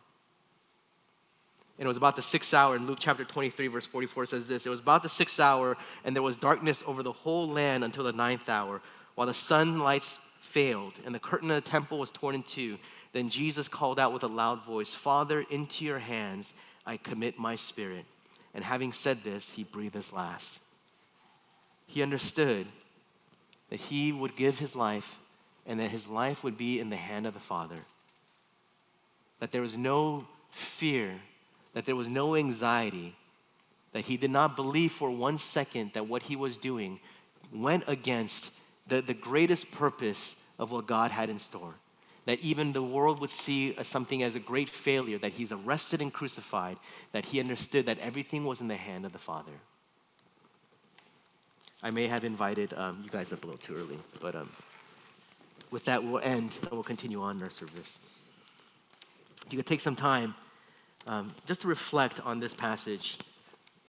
And 1.77 1.85
it 1.85 1.87
was 1.87 1.97
about 1.97 2.15
the 2.15 2.21
sixth 2.21 2.53
hour 2.53 2.75
in 2.75 2.85
Luke 2.85 2.99
chapter 2.99 3.23
23, 3.23 3.67
verse 3.67 3.87
44 3.87 4.27
says 4.27 4.47
this 4.47 4.65
It 4.65 4.69
was 4.69 4.81
about 4.81 5.01
the 5.01 5.09
sixth 5.09 5.39
hour, 5.39 5.77
and 6.03 6.15
there 6.15 6.21
was 6.21 6.37
darkness 6.37 6.83
over 6.85 7.01
the 7.01 7.11
whole 7.11 7.47
land 7.47 7.83
until 7.83 8.03
the 8.03 8.13
ninth 8.13 8.49
hour, 8.49 8.81
while 9.15 9.25
the 9.25 9.33
sunlights 9.33 10.19
failed 10.41 10.99
and 11.05 11.13
the 11.15 11.19
curtain 11.19 11.49
of 11.51 11.55
the 11.63 11.69
temple 11.69 11.99
was 11.99 12.11
torn 12.11 12.35
in 12.35 12.43
two. 12.43 12.77
Then 13.13 13.29
Jesus 13.29 13.67
called 13.67 13.99
out 13.99 14.11
with 14.11 14.23
a 14.23 14.27
loud 14.27 14.65
voice, 14.65 14.93
Father, 14.93 15.45
into 15.49 15.85
your 15.85 15.99
hands 15.99 16.53
I 16.85 16.97
commit 16.97 17.37
my 17.37 17.55
spirit. 17.55 18.05
And 18.53 18.63
having 18.63 18.91
said 18.91 19.23
this, 19.23 19.53
he 19.53 19.63
breathed 19.63 19.93
his 19.93 20.11
last. 20.11 20.59
He 21.85 22.01
understood 22.01 22.67
that 23.69 23.79
he 23.79 24.11
would 24.11 24.35
give 24.35 24.59
his 24.59 24.75
life 24.75 25.19
and 25.65 25.79
that 25.79 25.91
his 25.91 26.07
life 26.07 26.43
would 26.43 26.57
be 26.57 26.79
in 26.79 26.89
the 26.89 26.95
hand 26.95 27.27
of 27.27 27.33
the 27.33 27.39
Father. 27.39 27.85
That 29.39 29.51
there 29.51 29.61
was 29.61 29.77
no 29.77 30.25
fear, 30.49 31.13
that 31.73 31.85
there 31.85 31.95
was 31.95 32.09
no 32.09 32.35
anxiety, 32.35 33.15
that 33.93 34.05
he 34.05 34.17
did 34.17 34.31
not 34.31 34.55
believe 34.55 34.91
for 34.91 35.11
one 35.11 35.37
second 35.37 35.91
that 35.93 36.07
what 36.07 36.23
he 36.23 36.35
was 36.35 36.57
doing 36.57 36.99
went 37.53 37.83
against 37.87 38.51
the, 38.91 39.01
the 39.01 39.13
greatest 39.13 39.71
purpose 39.71 40.35
of 40.59 40.69
what 40.71 40.85
God 40.85 41.11
had 41.11 41.29
in 41.29 41.39
store. 41.39 41.75
That 42.25 42.39
even 42.39 42.73
the 42.73 42.83
world 42.83 43.21
would 43.21 43.29
see 43.29 43.73
something 43.81 44.21
as 44.21 44.35
a 44.35 44.39
great 44.39 44.69
failure, 44.69 45.17
that 45.19 45.31
he's 45.31 45.51
arrested 45.51 46.01
and 46.01 46.13
crucified, 46.13 46.77
that 47.13 47.25
he 47.25 47.39
understood 47.39 47.85
that 47.85 47.97
everything 47.99 48.43
was 48.45 48.59
in 48.59 48.67
the 48.67 48.75
hand 48.75 49.05
of 49.05 49.13
the 49.13 49.17
Father. 49.17 49.53
I 51.81 51.89
may 51.89 52.05
have 52.07 52.25
invited 52.25 52.73
um, 52.75 52.99
you 53.03 53.09
guys 53.09 53.33
up 53.33 53.43
a 53.43 53.47
little 53.47 53.61
too 53.61 53.75
early, 53.75 53.97
but 54.19 54.35
um, 54.35 54.49
with 55.71 55.85
that, 55.85 56.03
we'll 56.03 56.19
end 56.19 56.59
and 56.61 56.71
we'll 56.71 56.83
continue 56.83 57.21
on 57.21 57.41
our 57.41 57.49
service. 57.49 57.97
You 59.49 59.57
could 59.57 59.65
take 59.65 59.79
some 59.79 59.95
time 59.95 60.35
um, 61.07 61.33
just 61.47 61.61
to 61.61 61.67
reflect 61.69 62.19
on 62.23 62.39
this 62.39 62.53
passage 62.53 63.17